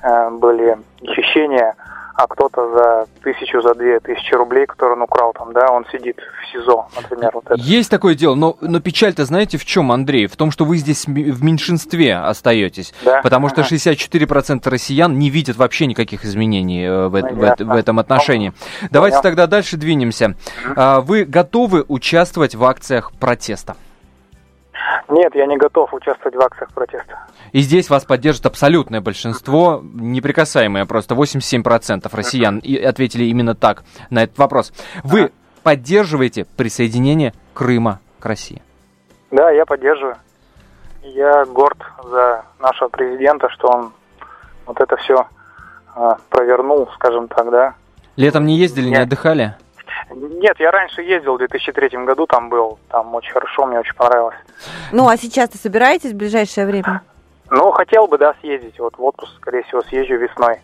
[0.03, 1.75] были хищения
[2.17, 6.17] а кто-то за тысячу, за две тысячи рублей, который он украл там, да, он сидит
[6.17, 7.31] в СИЗО, например.
[7.35, 7.61] Вот это.
[7.61, 10.27] Есть такое дело, но, но печаль-то знаете в чем, Андрей?
[10.27, 12.95] В том, что вы здесь в меньшинстве остаетесь.
[13.05, 13.21] Да?
[13.21, 17.99] Потому что 64% россиян не видят вообще никаких изменений э, в, ну, в, в этом
[17.99, 18.55] отношении.
[18.81, 19.23] Ну, Давайте понял.
[19.23, 20.37] тогда дальше двинемся.
[20.71, 21.03] Угу.
[21.03, 23.77] Вы готовы участвовать в акциях протеста?
[25.09, 27.27] Нет, я не готов участвовать в акциях протеста.
[27.53, 34.25] И здесь вас поддержит абсолютное большинство, неприкасаемое просто 87% россиян и ответили именно так на
[34.25, 34.73] этот вопрос.
[35.05, 38.63] Вы поддерживаете присоединение Крыма к России?
[39.31, 40.17] Да, я поддерживаю.
[41.03, 43.93] Я горд за нашего президента, что он
[44.67, 45.27] вот это все
[45.95, 47.75] а, провернул, скажем так, да.
[48.17, 48.99] Летом не ездили, Нет.
[48.99, 49.55] не отдыхали?
[50.11, 54.37] Нет, я раньше ездил, в 2003 году там был, там очень хорошо, мне очень понравилось.
[54.93, 57.03] Ну, а сейчас-то собираетесь в ближайшее время?
[57.51, 58.79] Ну, хотел бы, да, съездить.
[58.79, 60.59] Вот в отпуск, скорее всего, съезжу весной.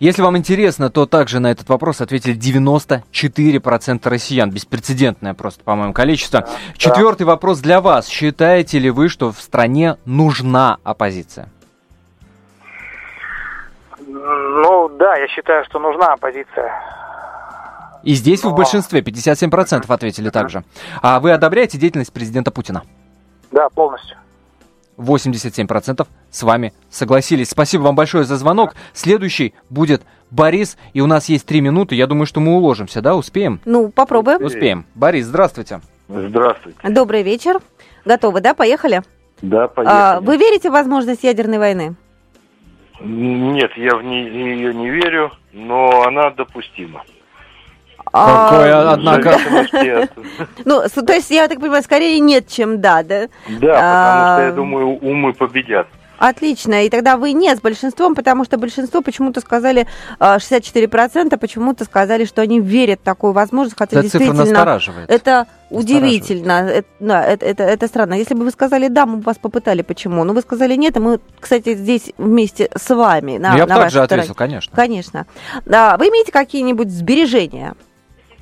[0.00, 4.50] Если вам интересно, то также на этот вопрос ответили 94% россиян.
[4.50, 6.40] Беспрецедентное просто, по-моему, количество.
[6.40, 7.32] Да, Четвертый да.
[7.32, 8.08] вопрос для вас.
[8.08, 11.48] Считаете ли вы, что в стране нужна оппозиция?
[14.06, 16.72] Ну, да, я считаю, что нужна оппозиция.
[18.08, 18.48] И здесь Но...
[18.48, 20.64] вы в большинстве, 57% ответили также.
[21.02, 22.84] А вы одобряете деятельность президента Путина?
[23.52, 24.16] Да, полностью.
[24.96, 27.50] 87% с вами согласились.
[27.50, 28.74] Спасибо вам большое за звонок.
[28.94, 31.96] Следующий будет Борис, и у нас есть три минуты.
[31.96, 33.14] Я думаю, что мы уложимся, да?
[33.14, 33.60] Успеем?
[33.66, 34.42] Ну, попробуем.
[34.42, 34.86] Успеем.
[34.94, 35.82] Борис, здравствуйте.
[36.08, 36.78] Здравствуйте.
[36.88, 37.60] Добрый вечер.
[38.06, 38.54] Готовы, да?
[38.54, 39.02] Поехали?
[39.42, 39.94] Да, поехали.
[39.94, 41.94] А, вы верите в возможность ядерной войны?
[43.00, 47.04] Нет, я в нее не верю, но она допустима.
[48.12, 49.38] Какое, а, однако...
[50.64, 53.28] Ну, то есть, я так понимаю, скорее нет, чем да, да?
[53.48, 55.86] Да, потому что, я думаю, умы победят.
[56.18, 56.84] Отлично.
[56.84, 59.86] И тогда вы нет с большинством, потому что большинство почему-то сказали,
[60.18, 66.68] 64% а, почему-то сказали, что они верят в такую возможность, хотя Эта действительно это удивительно.
[66.68, 68.14] Это, да, это, это, это странно.
[68.14, 70.24] Если бы вы сказали да, мы бы вас попытали, почему?
[70.24, 73.38] Но вы сказали нет, и мы, кстати, здесь вместе с вами.
[73.38, 74.74] На, я бы также ответил, конечно.
[74.74, 75.26] Конечно.
[75.66, 77.74] Да, вы имеете какие-нибудь сбережения?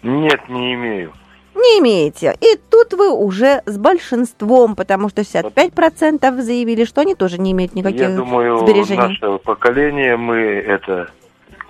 [0.02, 1.12] Нет, не имею.
[1.56, 2.36] Не имеете.
[2.40, 7.74] И тут вы уже с большинством, потому что 65% заявили, что они тоже не имеют
[7.74, 9.18] никаких Я думаю, сбережений.
[9.20, 11.10] наше поколение, мы это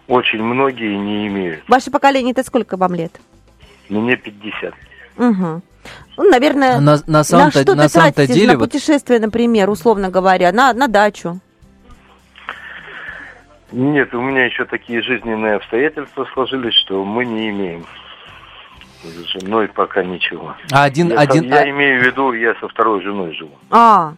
[0.08, 1.62] очень многие не имеют.
[1.68, 3.12] Ваше поколение, это сколько вам лет?
[3.88, 4.74] Мне 50.
[5.18, 5.62] Угу.
[6.16, 8.54] Ну, наверное, на, на, самом на что на самом-то деле...
[8.54, 11.38] На путешествие, например, условно говоря, на, на дачу?
[13.70, 17.86] Нет, у меня еще такие жизненные обстоятельства сложились, что мы не имеем
[19.06, 20.54] с женой пока ничего.
[20.70, 21.70] А один, я, один, я а...
[21.70, 23.52] имею в виду, я со второй женой живу.
[23.70, 24.14] А,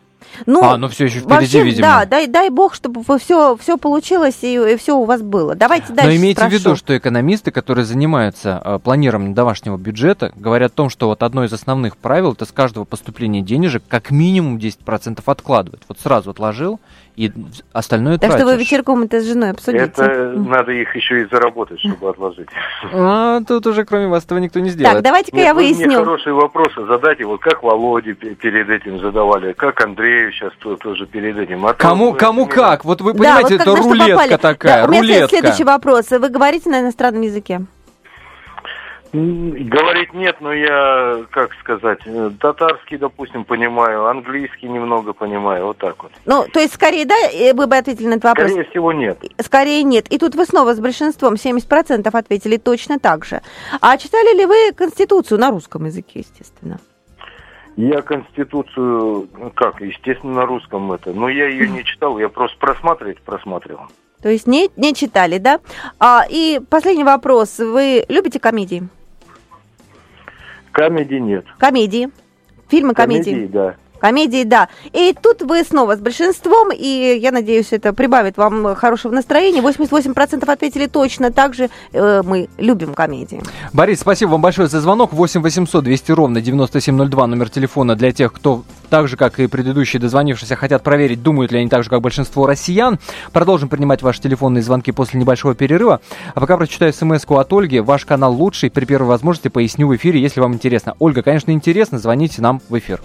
[0.47, 1.83] ну, а, ну все еще впереди, вообще, видимо.
[1.83, 5.55] Да, дай, дай бог, чтобы все, все получилось и, и все у вас было.
[5.55, 6.57] Давайте дальше Но имейте спрошу.
[6.57, 11.23] в виду, что экономисты, которые занимаются э, планированием домашнего бюджета, говорят о том, что вот
[11.23, 15.83] одно из основных правил это с каждого поступления денежек как минимум 10% откладывать.
[15.89, 16.81] Вот сразу отложил,
[17.19, 17.33] и
[17.73, 18.47] остальное так тратишь.
[18.47, 19.85] что вы вечерком это с женой обсудите.
[19.87, 22.49] Это надо их еще и заработать, чтобы отложить.
[22.93, 24.99] А, тут уже кроме вас этого никто не сделает.
[24.99, 25.87] Так, давайте-ка я выясню.
[25.87, 31.37] Мне хорошие вопросы задать, вот как Володе перед этим задавали, как Андрею сейчас тоже перед
[31.37, 31.67] этим.
[31.67, 32.85] А кому кому как?
[32.85, 34.37] Вот вы понимаете, да, вот это рулетка попали.
[34.37, 35.29] такая, да, у меня рулетка.
[35.29, 36.11] следующий вопрос.
[36.11, 37.63] Вы говорите на иностранном языке?
[39.13, 46.03] Говорить нет, но я, как сказать, э, татарский, допустим, понимаю, английский немного понимаю, вот так
[46.03, 46.13] вот.
[46.27, 47.15] Ну, то есть, скорее, да,
[47.55, 48.51] вы бы ответили на этот вопрос?
[48.51, 49.19] Скорее всего, нет.
[49.39, 50.09] Скорее нет.
[50.09, 53.41] И тут вы снова с большинством, 70% ответили точно так же.
[53.81, 56.79] А читали ли вы Конституцию на русском языке, естественно?
[57.77, 63.23] Я Конституцию, как, естественно, на русском это, но я ее не читал, я просто просматривать
[63.23, 63.87] просматривал.
[64.21, 65.61] То есть не, не читали, да?
[66.01, 67.59] А, и последний вопрос.
[67.59, 68.89] Вы любите комедии?
[70.79, 71.45] Комедии нет.
[71.59, 72.09] Комедии.
[72.69, 73.31] Фильмы комедии.
[73.33, 73.75] Комедии, да.
[74.01, 74.69] Комедии, да.
[74.93, 79.61] И тут вы снова с большинством, и я надеюсь, это прибавит вам хорошего настроения.
[79.61, 83.43] 88% ответили точно, также э, мы любим комедии.
[83.73, 85.13] Борис, спасибо вам большое за звонок.
[85.13, 90.01] 8 800 200 ровно 9702, номер телефона для тех, кто так же, как и предыдущие
[90.01, 92.99] дозвонившиеся, хотят проверить, думают ли они так же, как большинство россиян.
[93.33, 96.01] Продолжим принимать ваши телефонные звонки после небольшого перерыва.
[96.35, 97.81] А пока прочитаю смс от Ольги.
[97.81, 98.71] Ваш канал лучший.
[98.71, 100.95] При первой возможности поясню в эфире, если вам интересно.
[100.99, 101.99] Ольга, конечно, интересно.
[101.99, 103.01] Звоните нам в эфир.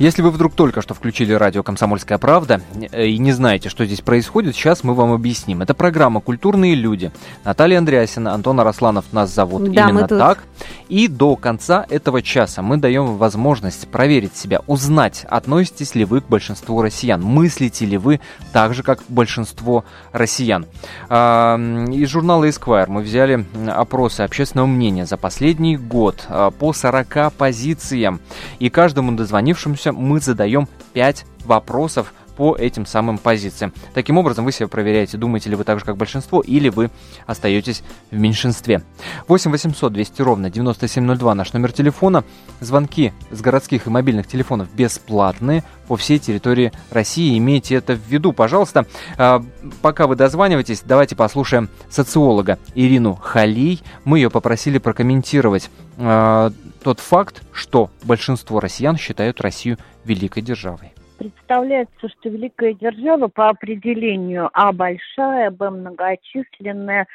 [0.00, 4.00] Если вы вдруг только что включили радио «Комсомольская правда» э, и не знаете, что здесь
[4.00, 5.62] происходит, сейчас мы вам объясним.
[5.62, 7.12] Это программа «Культурные люди».
[7.44, 10.44] Наталья Андреасина, Антон Арасланов нас зовут да, именно так.
[10.88, 16.26] И до конца этого часа мы даем возможность проверить себя, узнать, относитесь ли вы к
[16.26, 18.20] большинству россиян, мыслите ли вы
[18.52, 20.66] так же, как большинство россиян.
[21.08, 27.32] А, из журнала Esquire мы взяли опросы общественного мнения за последний год а, по 40
[27.34, 28.20] позициям.
[28.58, 33.72] И каждому дозвонившемуся вернемся, мы задаем 5 вопросов по этим самым позициям.
[33.92, 36.90] Таким образом, вы себя проверяете, думаете ли вы так же, как большинство, или вы
[37.26, 38.82] остаетесь в меньшинстве.
[39.28, 42.24] 8 800 200 ровно 9702 наш номер телефона.
[42.58, 47.38] Звонки с городских и мобильных телефонов бесплатные по всей территории России.
[47.38, 48.84] Имейте это в виду, пожалуйста.
[49.16, 49.40] А,
[49.80, 53.80] пока вы дозваниваетесь, давайте послушаем социолога Ирину Халий.
[54.04, 56.52] Мы ее попросили прокомментировать а,
[56.84, 60.92] тот факт, что большинство россиян считают Россию великой державой.
[61.18, 67.06] Представляется, что великая держава по определению А большая, Б многочисленная,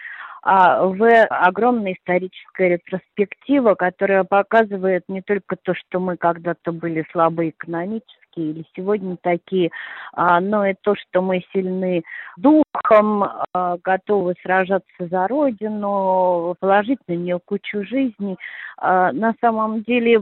[0.42, 7.50] а В огромная историческая ретроспектива, которая показывает не только то, что мы когда-то были слабы
[7.50, 9.72] экономически, или сегодня такие,
[10.14, 12.04] а, но и то, что мы сильны
[12.38, 13.24] духом,
[13.54, 18.38] а, готовы сражаться за Родину, положить на нее кучу жизни.
[18.78, 20.22] А, на самом деле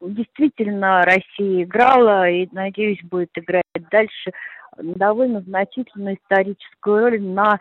[0.00, 4.32] действительно Россия играла и, надеюсь, будет играть дальше
[4.78, 7.58] довольно значительную историческую роль на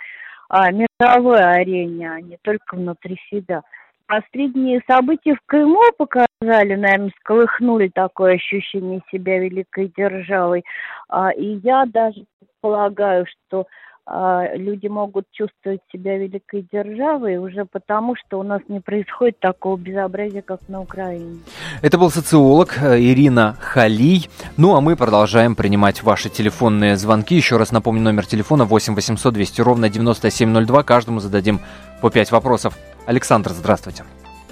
[0.50, 3.64] мировой арене, а не только внутри себя.
[4.12, 10.66] Последние события в Крыму показали, наверное, сколыхнули такое ощущение себя великой державой.
[11.08, 12.26] А, и я даже
[12.60, 13.68] полагаю, что
[14.06, 19.78] а, люди могут чувствовать себя великой державой уже потому, что у нас не происходит такого
[19.78, 21.40] безобразия, как на Украине.
[21.82, 24.28] Это был социолог э, Ирина Халий.
[24.58, 27.36] Ну, а мы продолжаем принимать ваши телефонные звонки.
[27.36, 30.84] Еще раз напомню, номер телефона 8 800 200 ровно 9702.
[30.84, 31.62] Каждому зададим
[32.02, 32.78] по 5 вопросов.
[33.06, 34.04] Александр, здравствуйте.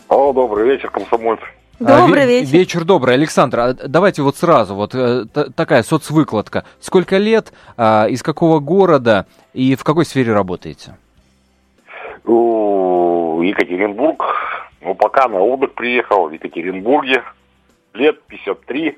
[0.07, 1.43] Алло, добрый вечер, комсомольцы.
[1.79, 2.51] Добрый а, вечер.
[2.51, 3.13] Вечер добрый.
[3.13, 6.65] Александр, а давайте вот сразу, вот э, такая соцвыкладка.
[6.79, 10.95] Сколько лет, а, из какого города и в какой сфере работаете?
[13.49, 14.23] Екатеринбург.
[14.81, 17.23] Ну, пока на отдых приехал в Екатеринбурге.
[17.93, 18.97] Лет 53.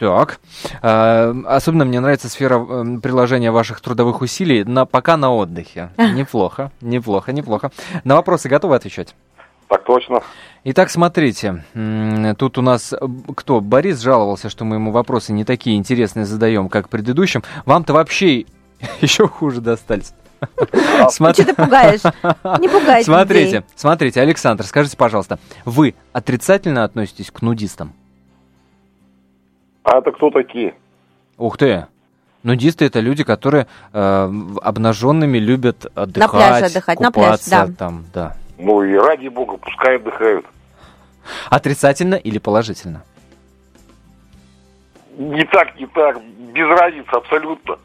[0.00, 0.40] Так.
[0.80, 5.90] А, особенно мне нравится сфера эм, приложения ваших трудовых усилий на, пока на отдыхе.
[5.98, 7.70] Неплохо, неплохо, неплохо.
[8.04, 9.14] На вопросы готовы отвечать?
[9.68, 10.22] Так точно.
[10.64, 11.64] Итак, смотрите,
[12.38, 12.94] тут у нас
[13.36, 13.60] кто?
[13.60, 17.44] Борис жаловался, что мы ему вопросы не такие интересные задаем, как предыдущим.
[17.66, 18.46] Вам-то вообще
[19.02, 20.14] еще хуже достались.
[21.10, 21.44] Смотри...
[21.44, 22.00] Что ты пугаешь?
[22.58, 23.64] Не пугайте Смотрите, людей.
[23.76, 27.92] смотрите, Александр, скажите, пожалуйста, вы отрицательно относитесь к нудистам?
[29.82, 30.74] А это кто такие?
[31.38, 31.86] Ух ты!
[32.42, 37.76] Нудисты это люди, которые э, обнаженными любят отдыхать, на пляже отдыхать, купаться, на пляж, да.
[37.76, 38.36] там, да.
[38.58, 40.46] Ну и ради бога, пускай отдыхают.
[41.50, 43.02] Отрицательно или положительно?
[45.18, 46.18] Не так, не так,
[46.54, 47.78] без разницы абсолютно.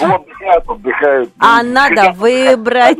[0.00, 1.30] Ну, отдыхают, отдыхают.
[1.38, 2.98] А ну, надо выбрать.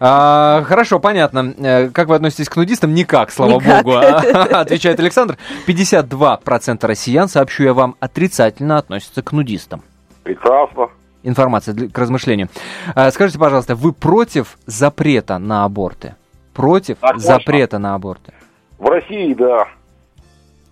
[0.00, 1.54] А, хорошо, понятно.
[1.58, 2.94] Э, как вы относитесь к нудистам?
[2.94, 3.84] Никак, слава Никак.
[3.84, 3.96] богу.
[4.52, 5.38] Отвечает Александр.
[5.66, 9.82] 52% россиян, сообщу я вам, отрицательно относятся к нудистам.
[10.22, 10.88] Прекрасно.
[11.22, 12.48] Информация для, к размышлению.
[12.94, 16.16] А, скажите, пожалуйста, вы против запрета на аборты?
[16.52, 18.32] Против так, запрета на аборты?
[18.78, 19.68] В России, да.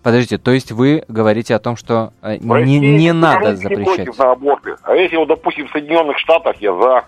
[0.02, 3.96] Подождите, то есть вы говорите о том, что э, не, не надо запрещать?
[3.96, 4.76] против на аборты.
[4.82, 7.04] А если, вот, допустим, в Соединенных Штатах, я за.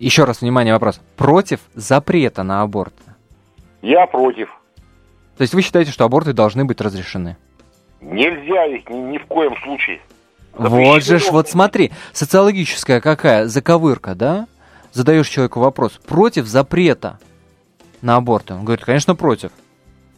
[0.00, 1.00] Еще раз, внимание, вопрос.
[1.16, 2.94] Против запрета на аборт?
[3.80, 4.48] Я против.
[5.36, 7.36] То есть вы считаете, что аборты должны быть разрешены?
[8.00, 10.00] Нельзя их ни, ни в коем случае.
[10.52, 14.46] Вот же ж, вот смотри, социологическая какая заковырка, да?
[14.92, 17.18] Задаешь человеку вопрос, против запрета
[18.02, 18.54] на аборты?
[18.54, 19.50] Он говорит, конечно, против.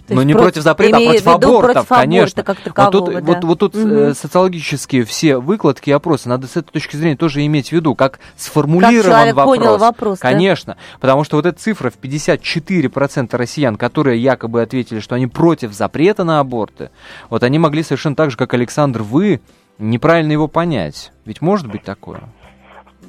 [0.08, 2.42] Но не против, запрета, а против абортов, против конечно.
[2.42, 3.32] Как такового, вот тут, да.
[3.32, 3.88] вот, вот тут угу.
[3.88, 7.94] э, социологические все выкладки и опросы, надо с этой точки зрения тоже иметь в виду,
[7.94, 9.58] как сформулирован как вопрос.
[9.58, 10.98] Понял вопрос конечно, да?
[11.00, 16.24] потому что вот эта цифра в 54% россиян, которые якобы ответили, что они против запрета
[16.24, 16.90] на аборты,
[17.30, 19.40] вот они могли совершенно так же, как Александр, вы,
[19.78, 21.12] неправильно его понять.
[21.24, 22.20] Ведь может быть такое?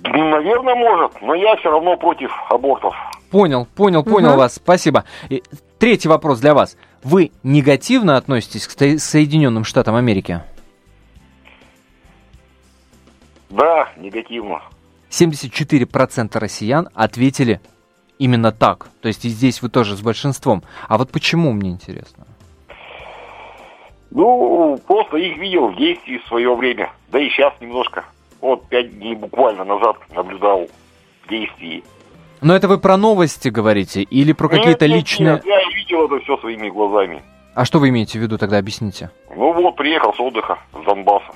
[0.03, 2.93] Наверное, может, но я все равно против абортов.
[3.31, 4.37] Понял, понял, понял Мгм.
[4.37, 4.55] вас.
[4.55, 5.03] Спасибо.
[5.79, 6.75] Третий вопрос для вас.
[7.03, 10.41] Вы негативно относитесь к Соединенным Штатам Америки?
[13.49, 14.61] Да, негативно.
[15.09, 17.61] 74% россиян ответили
[18.17, 18.89] именно так.
[19.01, 20.63] То есть и здесь вы тоже с большинством.
[20.87, 22.25] А вот почему, мне интересно?
[24.09, 26.91] Ну, просто их видел в действии в свое время.
[27.11, 28.05] Да и сейчас немножко.
[28.41, 30.67] Вот пять дней буквально назад наблюдал
[31.23, 31.83] в действии.
[32.41, 35.33] Но это вы про новости говорите или про какие-то личные...
[35.33, 37.21] нет, я видел это все своими глазами.
[37.55, 39.09] А что вы имеете в виду тогда, объясните?
[39.35, 41.31] Ну вот, приехал с отдыха с Донбасса.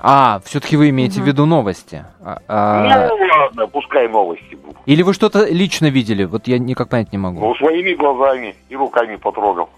[0.00, 2.04] А, все-таки вы имеете в виду новости.
[2.24, 4.76] А- а- Ну ладно, пускай новости будут.
[4.86, 6.24] Или вы что-то лично видели?
[6.24, 7.40] Вот я никак понять не могу.
[7.40, 9.68] Ну, своими глазами и руками потрогал.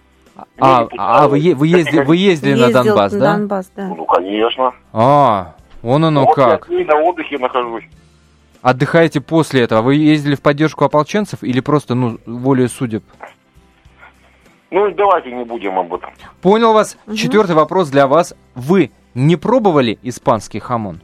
[0.58, 3.32] А, не а вы, е- вы, езди- вы ездили на Донбасс, на да?
[3.32, 3.88] Донбасс, да.
[3.88, 4.72] Ну, конечно.
[4.92, 6.68] А, вон оно вот как.
[6.68, 7.84] я на отдыхе нахожусь.
[8.62, 9.82] Отдыхаете после этого.
[9.82, 13.04] Вы ездили в поддержку ополченцев или просто, ну, волей судеб?
[14.70, 16.10] Ну, давайте не будем об этом.
[16.42, 16.96] Понял вас.
[17.16, 18.34] Четвертый вопрос для вас.
[18.54, 21.00] Вы не пробовали испанский хамон?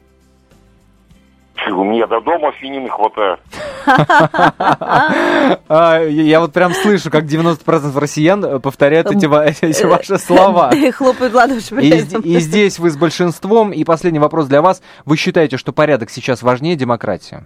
[1.69, 3.39] Фу, Мне до дома свинины хватает.
[5.69, 9.25] А, я вот прям слышу, как 90% россиян э, повторяют эти,
[9.65, 10.71] эти ваши слова.
[10.73, 13.71] И хлопают ладоши И, здесь вы с большинством.
[13.71, 14.81] И последний вопрос для вас.
[15.05, 17.45] Вы считаете, что порядок сейчас важнее демократии?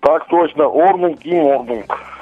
[0.00, 2.17] Так точно, Орнунг и Орнунг.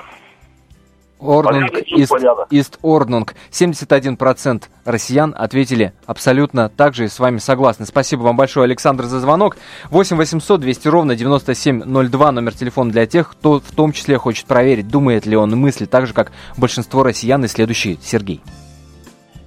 [1.21, 2.12] Орнунг, Ист.
[2.51, 3.35] Ист Орнунг.
[3.51, 7.87] 71% россиян ответили абсолютно так же и с вами согласны.
[7.87, 9.57] Спасибо вам большое, Александр, за звонок.
[9.91, 14.89] 8 800 200 ровно 9702, номер телефона для тех, кто в том числе хочет проверить,
[14.89, 17.45] думает ли он и мыслит так же, как большинство россиян.
[17.45, 18.41] И следующий Сергей.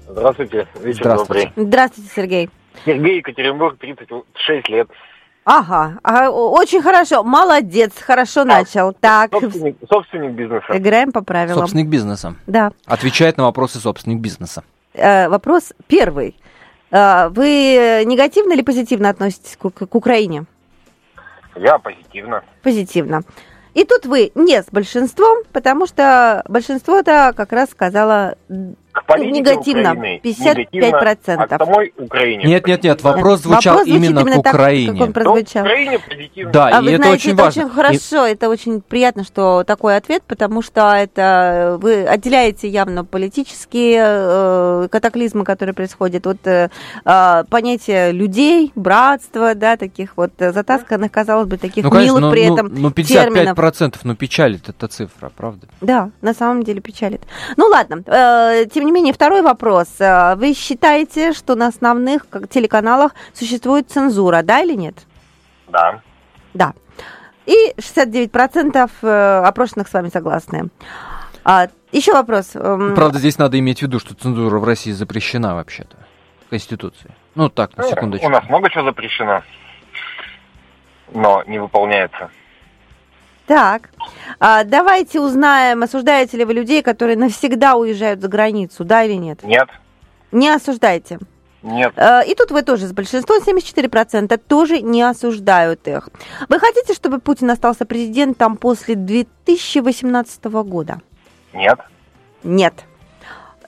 [0.07, 1.47] Здравствуйте, вечер Здравствуйте.
[1.55, 1.67] добрый.
[1.67, 2.49] Здравствуйте, Сергей.
[2.85, 4.89] Сергей, Екатеринбург, 36 лет.
[5.45, 8.93] Ага, а, о- очень хорошо, молодец, хорошо начал.
[8.93, 10.65] Так, Собственник, собственник бизнеса.
[10.69, 11.59] играем по правилам.
[11.61, 12.35] Собственник бизнеса.
[12.45, 12.71] Да.
[12.85, 14.63] Отвечает на вопросы собственник бизнеса.
[14.93, 16.35] Э, вопрос первый.
[16.91, 20.45] Э, вы негативно или позитивно относитесь к, к Украине?
[21.55, 22.43] Я позитивно.
[22.61, 23.21] Позитивно.
[23.73, 28.35] И тут вы не с большинством, потому что большинство-то как раз сказало
[28.99, 31.35] К политике негативно, Украины 55%.
[31.37, 32.43] А к самой Украине.
[32.43, 34.91] Нет, нет, нет, вопрос звучал Вопрос именно, именно к так, Украине.
[34.91, 35.63] как он прозвучал.
[35.63, 36.51] Украине позитивно.
[36.51, 37.63] Да, а и вы это знаете, очень это важно.
[37.63, 44.03] очень хорошо, это очень приятно, что такой ответ, потому что это вы отделяете явно политические
[44.05, 46.69] э, катаклизмы, которые происходят, вот э,
[47.05, 52.31] э, понятие людей, братства, да, таких вот затасканных, казалось бы, таких Ну, конечно, милых ну,
[52.31, 53.99] при ну, этом ну, 55%, терминов.
[54.03, 55.67] ну, печалит эта цифра, правда?
[55.81, 57.21] Да, на самом деле печалит.
[57.57, 59.87] Ну ладно, э, тем не менее, второй вопрос.
[59.99, 64.95] Э, Вы считаете, что на основных телеканалах существует цензура, да или нет?
[65.67, 66.01] Да.
[66.53, 66.73] Да.
[67.45, 70.69] И 69% э, опрошенных с вами согласны.
[71.43, 72.51] А, еще вопрос.
[72.55, 75.97] Эм, Правда, здесь надо иметь в виду, что цензура в России запрещена вообще-то.
[76.49, 77.13] Конституцией.
[77.35, 78.27] Ну так, на Ну, секундочку.
[78.27, 79.43] У нас много чего запрещено,
[81.13, 82.29] но не выполняется.
[83.49, 83.89] Так,
[84.39, 89.43] А, давайте узнаем, осуждаете ли вы людей, которые навсегда уезжают за границу, да или нет?
[89.43, 89.67] Нет,
[90.31, 91.17] Не осуждаете.
[91.63, 91.91] нет.
[91.97, 96.09] Э, И тут вы тоже с большинством, 74% тоже не осуждают их.
[96.47, 101.01] Вы хотите, чтобы Путин остался президентом после 2018 года?
[101.51, 101.79] Нет.
[102.43, 102.73] Нет.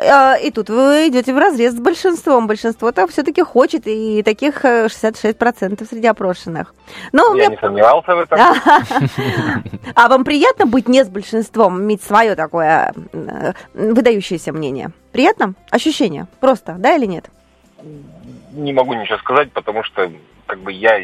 [0.02, 2.48] Э, И тут вы идете в разрез с большинством.
[2.48, 6.74] Большинство-то все-таки хочет, и таких э, 66% среди опрошенных.
[7.12, 7.48] Но Я меня...
[7.50, 8.40] не сомневался в этом.
[9.96, 14.92] А вам приятно быть не с большинством, иметь свое такое э, выдающееся мнение?
[15.12, 15.54] Приятно?
[15.70, 16.28] Ощущение?
[16.40, 17.30] Просто, да или нет?
[18.54, 20.12] Не могу ничего сказать, потому что
[20.46, 20.98] как бы я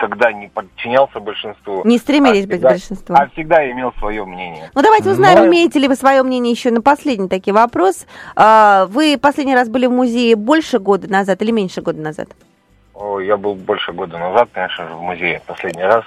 [0.00, 1.82] никогда не подчинялся большинству.
[1.84, 3.16] Не стремились а быть всегда- большинством?
[3.18, 4.70] А всегда имел свое мнение.
[4.74, 8.06] Ну, давайте узнаем, Но- имеете ли вы свое мнение еще на последний такой вопрос.
[8.36, 12.28] А, Вы последний раз были в музее больше года назад или меньше года назад?
[12.94, 16.04] О, я был больше года назад, конечно же, в музее последний раз.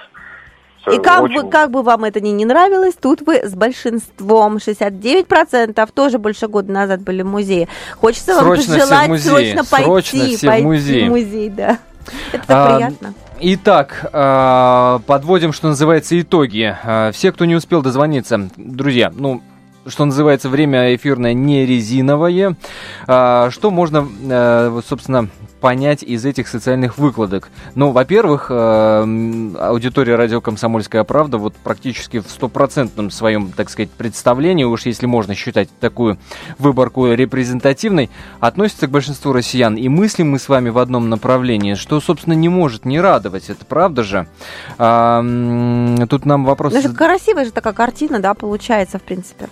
[0.92, 1.42] И как, очень...
[1.42, 6.46] бы, как бы вам это ни не нравилось, тут вы с большинством, 69%, тоже больше
[6.46, 7.68] года назад были в музее.
[7.98, 11.08] Хочется Срочно вам пожелать в срочно пойти, Срочно все в пойти музей.
[11.08, 11.78] в музей, да.
[12.32, 13.14] Это так А, приятно.
[13.46, 16.74] Итак, а, подводим, что называется, итоги.
[16.82, 19.42] А, Все, кто не успел дозвониться, друзья, ну,
[19.86, 22.56] что называется, время эфирное не резиновое.
[23.06, 25.28] А, Что можно, э, собственно,
[25.60, 27.48] понять из этих социальных выкладок?
[27.74, 34.64] Ну, во-первых, э, аудитория радио «Комсомольская правда» вот практически в стопроцентном своем, так сказать, представлении,
[34.64, 36.18] уж если можно считать такую
[36.58, 38.10] выборку репрезентативной,
[38.40, 39.76] относится к большинству россиян.
[39.76, 43.50] И мыслим мы с вами в одном направлении, что, собственно, не может не радовать.
[43.50, 44.26] Это правда же?
[44.78, 45.22] А,
[46.08, 46.74] тут нам вопрос...
[46.74, 49.48] Ну, красивая же такая картина, да, получается, в принципе.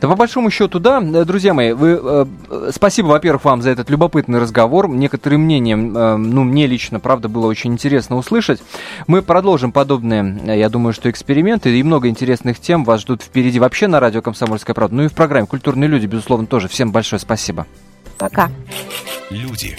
[0.00, 3.70] Да, по большому счету, да, Э, друзья мои, вы, э, э, спасибо, во-первых, вам за
[3.70, 4.88] этот любопытный разговор.
[4.88, 8.62] Некоторые мнения, э, ну, мне лично, правда, было очень интересно услышать.
[9.06, 13.58] Мы продолжим подобные, э, я думаю, что эксперименты и много интересных тем вас ждут впереди
[13.58, 14.96] вообще на радио «Комсомольская правда».
[14.96, 16.68] Ну и в программе «Культурные люди», безусловно, тоже.
[16.68, 17.66] Всем большое спасибо.
[18.18, 18.50] Пока.
[19.30, 19.76] Люди.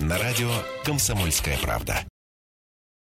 [0.00, 0.48] На радио
[0.84, 1.96] «Комсомольская правда».